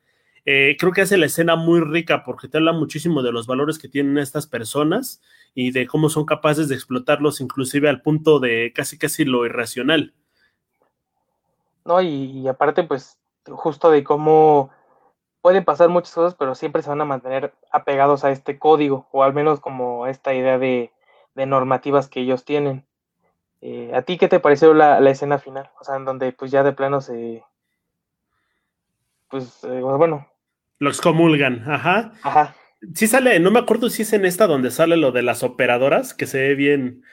eh, 0.50 0.78
creo 0.80 0.94
que 0.94 1.02
hace 1.02 1.18
la 1.18 1.26
escena 1.26 1.58
muy 1.58 1.82
rica 1.82 2.24
porque 2.24 2.48
te 2.48 2.58
habla 2.58 2.72
muchísimo 2.72 3.22
de 3.22 3.34
los 3.34 3.48
valores 3.48 3.78
que 3.78 3.90
tienen 3.90 4.18
estas 4.18 4.48
personas 4.48 5.22
y 5.54 5.72
de 5.72 5.86
cómo 5.88 6.08
son 6.08 6.24
capaces 6.24 6.70
de 6.70 6.76
explotarlos 6.76 7.42
inclusive 7.42 7.90
al 7.90 8.02
punto 8.02 8.40
de 8.40 8.72
casi 8.74 8.98
casi 8.98 9.26
lo 9.26 9.46
irracional. 9.46 10.14
No, 11.84 12.00
y, 12.00 12.48
aparte 12.48 12.86
pues 12.86 13.20
justo 13.46 13.92
de 13.92 14.06
cómo 14.06 14.70
pueden 15.42 15.66
pasar 15.66 15.90
muchas 15.90 16.14
cosas, 16.14 16.36
pero 16.36 16.56
siempre 16.56 16.82
se 16.82 16.90
van 16.92 17.02
a 17.02 17.06
mantener 17.06 17.54
apegados 17.74 18.24
a 18.24 18.32
este 18.32 18.58
código 18.58 19.06
o 19.12 19.24
al 19.24 19.34
menos 19.34 19.60
como 19.60 20.08
esta 20.08 20.34
idea 20.34 20.58
de, 20.58 20.94
normativas 21.36 22.08
que 22.08 22.22
ellos 22.22 22.46
tienen. 22.46 22.86
Eh, 23.60 23.92
¿A 23.94 24.02
ti 24.04 24.18
qué 24.18 24.30
te 24.30 24.40
pareció 24.40 24.74
la, 24.74 25.02
la, 25.02 25.10
escena 25.10 25.40
final? 25.40 25.70
O 25.82 25.84
sea, 25.84 25.98
en 25.98 26.06
donde 26.06 26.32
pues 26.32 26.52
ya 26.52 26.64
de 26.64 26.72
plano 26.72 27.02
se... 27.02 27.44
Pues 29.30 29.62
eh, 29.66 29.82
bueno, 29.82 30.26
los 30.80 31.02
comulgan, 31.02 31.64
ajá. 31.70 32.14
Ajá. 32.22 32.56
Sí 32.94 33.08
sale, 33.08 33.40
no 33.40 33.52
me 33.52 33.60
acuerdo 33.60 33.90
si 33.90 34.04
es 34.04 34.14
en 34.14 34.26
esta 34.26 34.46
donde 34.48 34.72
sale 34.72 34.98
lo 34.98 35.12
de 35.12 35.24
las 35.24 35.44
operadoras, 35.44 36.14
que 36.14 36.28
se 36.28 36.40
ve 36.40 36.56
bien, 36.56 37.04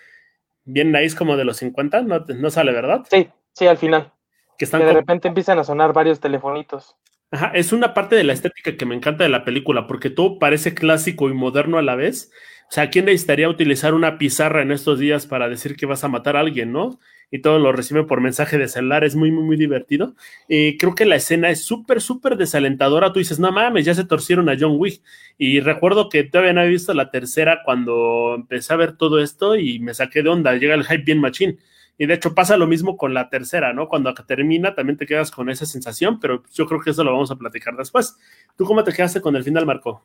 bien 0.65 0.93
nice 0.93 1.17
como 1.17 1.37
de 1.37 1.45
los 1.45 1.57
50, 1.59 2.03
no, 2.03 2.21
no 2.21 2.51
sale, 2.51 2.73
¿verdad? 2.73 3.03
Sí, 3.11 3.29
sí, 3.53 3.67
al 3.67 3.79
final. 3.79 4.13
Que, 4.59 4.67
están 4.67 4.83
de 4.83 4.93
repente 4.93 5.29
empiezan 5.29 5.59
a 5.59 5.65
sonar 5.65 5.93
varios 5.93 6.21
telefonitos. 6.21 6.97
Ajá, 7.31 7.51
es 7.55 7.73
una 7.73 7.95
parte 7.95 8.15
de 8.15 8.25
la 8.25 8.33
estética 8.33 8.77
que 8.77 8.87
me 8.87 8.95
encanta 8.95 9.25
de 9.25 9.31
la 9.31 9.45
película, 9.45 9.87
porque 9.87 10.11
todo 10.11 10.39
parece 10.39 10.75
clásico 10.75 11.29
y 11.29 11.35
moderno 11.35 11.79
a 11.79 11.83
la 11.83 11.97
vez. 11.97 12.31
O 12.69 12.73
sea, 12.73 12.91
¿quién 12.91 13.07
necesitaría 13.07 13.49
utilizar 13.49 13.95
una 13.95 14.19
pizarra 14.19 14.63
en 14.63 14.71
estos 14.71 14.99
días 14.99 15.27
para 15.27 15.49
decir 15.49 15.77
que 15.77 15.87
vas 15.87 16.05
a 16.05 16.09
matar 16.09 16.37
a 16.37 16.41
alguien, 16.41 16.73
no? 16.73 16.99
Y 17.31 17.41
todo 17.41 17.59
lo 17.59 17.73
recibe 17.73 18.05
por 18.05 18.21
mensaje 18.21 18.59
de 18.59 18.69
celular, 18.69 19.05
es 19.05 19.17
muy, 19.17 19.31
muy, 19.31 19.43
muy 19.43 19.57
divertido. 19.57 20.15
Eh, 20.49 20.77
creo 20.79 20.95
que 20.95 21.05
la 21.05 21.17
escena 21.17 21.51
es 21.51 21.65
súper, 21.65 22.01
súper 22.01 22.37
desalentadora. 22.37 23.13
Tú 23.13 23.19
dices, 23.19 23.39
no 23.39 23.51
mames, 23.51 23.85
ya 23.85 23.95
se 23.95 24.05
torcieron 24.05 24.49
a 24.49 24.57
John 24.59 24.77
Wick. 24.79 25.03
Y 25.37 25.61
recuerdo 25.61 26.09
que 26.09 26.25
todavía 26.25 26.53
no 26.53 26.61
había 26.61 26.73
visto 26.73 26.95
la 26.95 27.11
tercera 27.11 27.63
cuando 27.65 28.35
empecé 28.37 28.73
a 28.73 28.77
ver 28.77 28.97
todo 28.97 29.21
esto 29.21 29.57
y 29.57 29.79
me 29.81 29.95
saqué 29.95 30.23
de 30.23 30.29
onda. 30.29 30.55
Llega 30.55 30.75
el 30.75 30.85
hype 30.85 31.05
bien 31.05 31.21
machín. 31.21 31.59
Y 31.97 32.07
de 32.07 32.15
hecho 32.15 32.35
pasa 32.35 32.57
lo 32.57 32.67
mismo 32.67 32.97
con 32.97 33.15
la 33.15 33.29
tercera, 33.29 33.73
¿no? 33.73 33.89
Cuando 33.89 34.13
termina 34.15 34.75
también 34.75 34.97
te 34.97 35.07
quedas 35.07 35.31
con 35.31 35.49
esa 35.49 35.65
sensación, 35.65 36.19
pero 36.19 36.43
yo 36.53 36.67
creo 36.67 36.81
que 36.81 36.91
eso 36.91 37.05
lo 37.05 37.13
vamos 37.13 37.31
a 37.31 37.37
platicar 37.37 37.77
después. 37.77 38.17
¿Tú 38.57 38.65
cómo 38.65 38.83
te 38.83 38.93
quedaste 38.93 39.21
con 39.21 39.37
el 39.37 39.45
final, 39.45 39.65
Marco? 39.65 40.03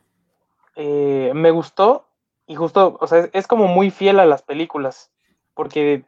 Eh, 0.76 1.32
me 1.34 1.50
gustó 1.50 2.08
y 2.46 2.54
justo, 2.54 2.96
o 3.00 3.06
sea, 3.06 3.28
es 3.32 3.46
como 3.46 3.66
muy 3.66 3.90
fiel 3.90 4.20
a 4.20 4.26
las 4.26 4.42
películas, 4.42 5.10
porque 5.54 6.04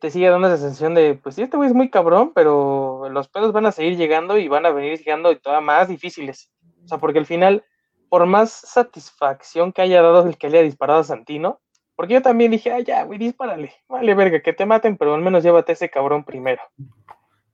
te 0.00 0.10
sigue 0.10 0.30
dando 0.30 0.48
esa 0.48 0.56
sensación 0.56 0.94
de, 0.94 1.14
pues 1.14 1.34
sí, 1.34 1.42
este 1.42 1.56
güey 1.56 1.68
es 1.68 1.74
muy 1.74 1.90
cabrón, 1.90 2.32
pero 2.34 3.08
los 3.10 3.28
pedos 3.28 3.52
van 3.52 3.66
a 3.66 3.72
seguir 3.72 3.96
llegando 3.96 4.38
y 4.38 4.48
van 4.48 4.64
a 4.64 4.70
venir 4.70 4.98
llegando 4.98 5.30
y 5.30 5.36
todavía 5.36 5.64
más 5.64 5.88
difíciles. 5.88 6.50
O 6.84 6.88
sea, 6.88 6.98
porque 6.98 7.18
al 7.18 7.26
final, 7.26 7.64
por 8.08 8.24
más 8.24 8.50
satisfacción 8.50 9.72
que 9.72 9.82
haya 9.82 10.00
dado 10.00 10.26
el 10.26 10.38
que 10.38 10.48
le 10.48 10.58
haya 10.58 10.64
disparado 10.64 11.00
a 11.00 11.04
Santino, 11.04 11.60
porque 11.96 12.14
yo 12.14 12.22
también 12.22 12.50
dije, 12.50 12.72
ay, 12.72 12.84
ya, 12.84 13.04
güey, 13.04 13.18
dispárale, 13.18 13.74
vale, 13.88 14.14
verga, 14.14 14.40
que 14.40 14.54
te 14.54 14.64
maten, 14.64 14.96
pero 14.96 15.14
al 15.14 15.20
menos 15.20 15.42
llévate 15.42 15.72
a 15.72 15.74
ese 15.74 15.90
cabrón 15.90 16.24
primero. 16.24 16.62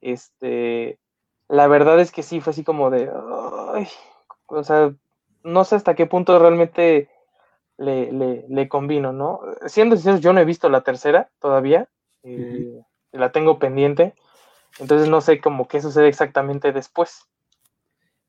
Este, 0.00 1.00
la 1.48 1.66
verdad 1.66 1.98
es 1.98 2.12
que 2.12 2.22
sí, 2.22 2.40
fue 2.40 2.52
así 2.52 2.62
como 2.62 2.90
de, 2.90 3.10
o 3.10 4.62
sea, 4.62 4.94
no 5.42 5.64
sé 5.64 5.74
hasta 5.74 5.96
qué 5.96 6.06
punto 6.06 6.38
realmente 6.38 7.10
le, 7.76 8.12
le, 8.12 8.44
le 8.48 8.68
convino, 8.68 9.12
¿no? 9.12 9.40
Siendo 9.66 9.96
sinceros, 9.96 10.20
yo 10.20 10.32
no 10.32 10.38
he 10.38 10.44
visto 10.44 10.68
la 10.68 10.82
tercera 10.82 11.28
todavía, 11.40 11.88
eh, 12.26 12.82
la 13.12 13.32
tengo 13.32 13.58
pendiente, 13.58 14.14
entonces 14.78 15.08
no 15.08 15.20
sé 15.20 15.40
cómo 15.40 15.68
qué 15.68 15.80
sucede 15.80 16.08
exactamente 16.08 16.72
después. 16.72 17.26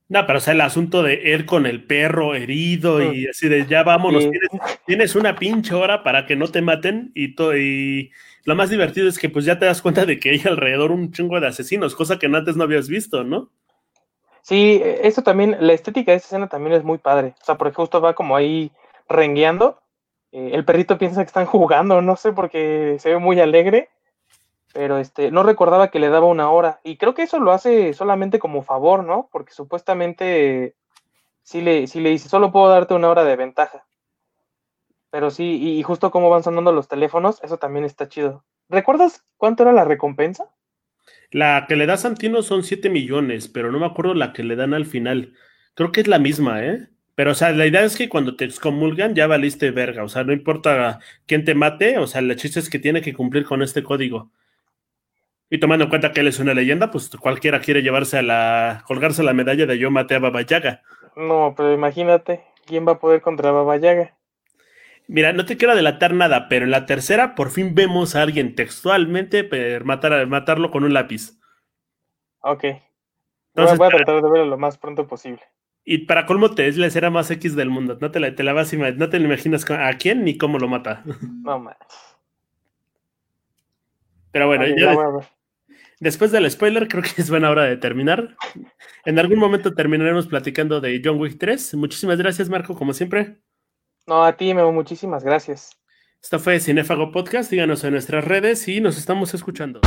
No, 0.09 0.25
pero 0.25 0.37
o 0.37 0.41
sea, 0.41 0.53
el 0.53 0.61
asunto 0.61 1.03
de 1.03 1.33
él 1.33 1.45
con 1.45 1.65
el 1.65 1.83
perro 1.83 2.33
herido 2.33 3.01
y 3.01 3.25
mm. 3.25 3.29
así 3.29 3.49
de 3.49 3.65
ya 3.65 3.83
vámonos, 3.83 4.25
tienes, 4.85 5.15
una 5.15 5.35
pinche 5.35 5.75
hora 5.75 6.01
para 6.01 6.25
que 6.25 6.37
no 6.37 6.47
te 6.47 6.61
maten 6.61 7.11
y 7.13 7.35
todo. 7.35 7.57
Y 7.57 8.11
lo 8.45 8.55
más 8.55 8.69
divertido 8.69 9.09
es 9.09 9.19
que 9.19 9.29
pues 9.29 9.43
ya 9.43 9.59
te 9.59 9.65
das 9.65 9.81
cuenta 9.81 10.05
de 10.05 10.17
que 10.19 10.29
hay 10.29 10.41
alrededor 10.45 10.91
un 10.91 11.11
chingo 11.11 11.39
de 11.41 11.47
asesinos, 11.47 11.93
cosa 11.93 12.17
que 12.17 12.27
antes 12.27 12.55
no 12.55 12.63
habías 12.63 12.87
visto, 12.87 13.25
¿no? 13.25 13.51
Sí, 14.43 14.81
eso 14.81 15.23
también, 15.23 15.57
la 15.59 15.73
estética 15.73 16.11
de 16.11 16.19
esa 16.19 16.27
escena 16.27 16.47
también 16.47 16.77
es 16.77 16.85
muy 16.85 16.99
padre. 16.99 17.33
O 17.41 17.45
sea, 17.45 17.55
porque 17.55 17.75
justo 17.75 17.99
va 17.99 18.15
como 18.15 18.37
ahí 18.37 18.71
rengueando 19.09 19.81
eh, 20.31 20.51
el 20.53 20.65
perrito 20.65 20.97
piensa 20.97 21.21
que 21.21 21.27
están 21.27 21.45
jugando, 21.45 22.01
no 22.01 22.15
sé, 22.15 22.33
porque 22.33 22.97
se 22.99 23.09
ve 23.09 23.17
muy 23.17 23.39
alegre, 23.39 23.89
pero 24.73 24.97
este, 24.97 25.31
no 25.31 25.43
recordaba 25.43 25.89
que 25.89 25.99
le 25.99 26.09
daba 26.09 26.27
una 26.27 26.49
hora. 26.49 26.79
Y 26.83 26.97
creo 26.97 27.13
que 27.13 27.23
eso 27.23 27.39
lo 27.39 27.51
hace 27.51 27.93
solamente 27.93 28.39
como 28.39 28.63
favor, 28.63 29.03
¿no? 29.03 29.29
Porque 29.31 29.53
supuestamente 29.53 30.75
sí 31.43 31.61
le, 31.61 31.87
sí 31.87 31.99
le 31.99 32.09
dice, 32.09 32.29
solo 32.29 32.51
puedo 32.51 32.69
darte 32.69 32.93
una 32.93 33.09
hora 33.09 33.23
de 33.23 33.35
ventaja. 33.35 33.85
Pero 35.09 35.31
sí, 35.31 35.77
y, 35.77 35.81
justo 35.83 36.11
como 36.11 36.29
van 36.29 36.43
sonando 36.43 36.71
los 36.71 36.87
teléfonos, 36.87 37.41
eso 37.43 37.57
también 37.57 37.85
está 37.85 38.09
chido. 38.09 38.43
¿Recuerdas 38.69 39.23
cuánto 39.37 39.63
era 39.63 39.71
la 39.71 39.85
recompensa? 39.85 40.51
La 41.31 41.65
que 41.67 41.77
le 41.77 41.85
da 41.85 41.95
Santino 41.95 42.41
son 42.41 42.63
7 42.63 42.89
millones, 42.89 43.47
pero 43.47 43.71
no 43.71 43.79
me 43.79 43.85
acuerdo 43.85 44.13
la 44.13 44.33
que 44.33 44.43
le 44.43 44.57
dan 44.57 44.73
al 44.73 44.85
final 44.85 45.33
Creo 45.77 45.91
que 45.91 46.01
es 46.01 46.07
la 46.07 46.17
misma, 46.17 46.65
¿eh? 46.65 46.87
Pero, 47.17 47.31
o 47.31 47.33
sea, 47.33 47.49
la 47.49 47.65
idea 47.65 47.83
es 47.83 47.97
que 47.97 48.09
cuando 48.09 48.35
te 48.35 48.45
excomulgan 48.45 49.15
ya 49.15 49.25
valiste 49.25 49.71
verga. 49.71 50.03
O 50.03 50.07
sea, 50.07 50.23
no 50.23 50.33
importa 50.33 50.99
quién 51.25 51.45
te 51.45 51.55
mate, 51.55 51.97
o 51.97 52.05
sea, 52.05 52.21
el 52.21 52.35
chiste 52.35 52.59
es 52.59 52.69
que 52.69 52.77
tiene 52.77 53.01
que 53.01 53.15
cumplir 53.15 53.43
con 53.43 53.63
este 53.63 53.81
código. 53.81 54.29
Y 55.49 55.59
tomando 55.59 55.85
en 55.85 55.89
cuenta 55.89 56.11
que 56.11 56.19
él 56.19 56.27
es 56.27 56.37
una 56.37 56.53
leyenda, 56.53 56.91
pues 56.91 57.09
cualquiera 57.19 57.59
quiere 57.59 57.81
llevarse 57.81 58.19
a 58.19 58.21
la. 58.21 58.83
colgarse 58.85 59.23
la 59.23 59.33
medalla 59.33 59.65
de 59.65 59.79
yo 59.79 59.89
maté 59.89 60.13
a 60.13 60.19
Baba 60.19 60.43
Yaga. 60.43 60.83
No, 61.15 61.55
pero 61.57 61.73
imagínate, 61.73 62.43
¿quién 62.67 62.87
va 62.87 62.91
a 62.91 62.99
poder 62.99 63.21
contra 63.21 63.49
Baba 63.49 63.77
Yaga? 63.77 64.15
Mira, 65.07 65.33
no 65.33 65.43
te 65.45 65.57
quiero 65.57 65.75
delatar 65.75 66.13
nada, 66.13 66.47
pero 66.49 66.65
en 66.65 66.71
la 66.71 66.85
tercera 66.85 67.33
por 67.33 67.49
fin 67.49 67.73
vemos 67.73 68.15
a 68.15 68.21
alguien 68.21 68.53
textualmente 68.53 69.49
matar, 69.83 70.27
matarlo 70.27 70.69
con 70.69 70.83
un 70.83 70.93
lápiz. 70.93 71.39
Ok. 72.41 72.63
Entonces, 73.55 73.79
voy 73.79 73.87
a 73.87 73.89
tratar 73.89 74.21
de 74.21 74.29
verlo 74.29 74.45
lo 74.45 74.57
más 74.59 74.77
pronto 74.77 75.07
posible. 75.07 75.41
Y 75.89 75.99
para 75.99 76.25
colmo 76.25 76.51
te 76.51 76.67
es 76.67 76.75
la 76.75 76.87
escena 76.87 77.09
más 77.09 77.31
X 77.31 77.55
del 77.55 77.69
mundo. 77.69 77.97
No 78.01 78.11
te 78.11 78.19
la, 78.19 78.35
te 78.35 78.43
la 78.43 78.51
vas 78.51 78.73
no 78.73 79.07
te 79.07 79.17
imaginas 79.17 79.65
a 79.71 79.93
quién 79.93 80.25
ni 80.25 80.37
cómo 80.37 80.59
lo 80.59 80.67
mata. 80.67 81.01
No 81.43 81.59
más. 81.59 81.77
Pero 84.31 84.47
bueno, 84.47 84.65
después 86.01 86.33
del 86.33 86.51
spoiler, 86.51 86.89
creo 86.89 87.01
que 87.01 87.21
es 87.21 87.29
buena 87.29 87.49
hora 87.49 87.63
de 87.63 87.77
terminar. 87.77 88.35
En 89.05 89.17
algún 89.17 89.39
momento 89.39 89.73
terminaremos 89.75 90.27
platicando 90.27 90.81
de 90.81 91.01
John 91.01 91.21
Wick 91.21 91.37
3. 91.39 91.75
Muchísimas 91.75 92.17
gracias, 92.17 92.49
Marco, 92.49 92.75
como 92.75 92.91
siempre. 92.91 93.37
No, 94.05 94.25
a 94.25 94.35
ti, 94.35 94.53
Memo, 94.53 94.73
muchísimas 94.73 95.23
gracias. 95.23 95.79
Esto 96.21 96.37
fue 96.37 96.59
Cinefago 96.59 97.13
Podcast. 97.13 97.49
Díganos 97.49 97.85
en 97.85 97.93
nuestras 97.93 98.25
redes 98.25 98.67
y 98.67 98.81
nos 98.81 98.97
estamos 98.97 99.33
escuchando. 99.33 99.79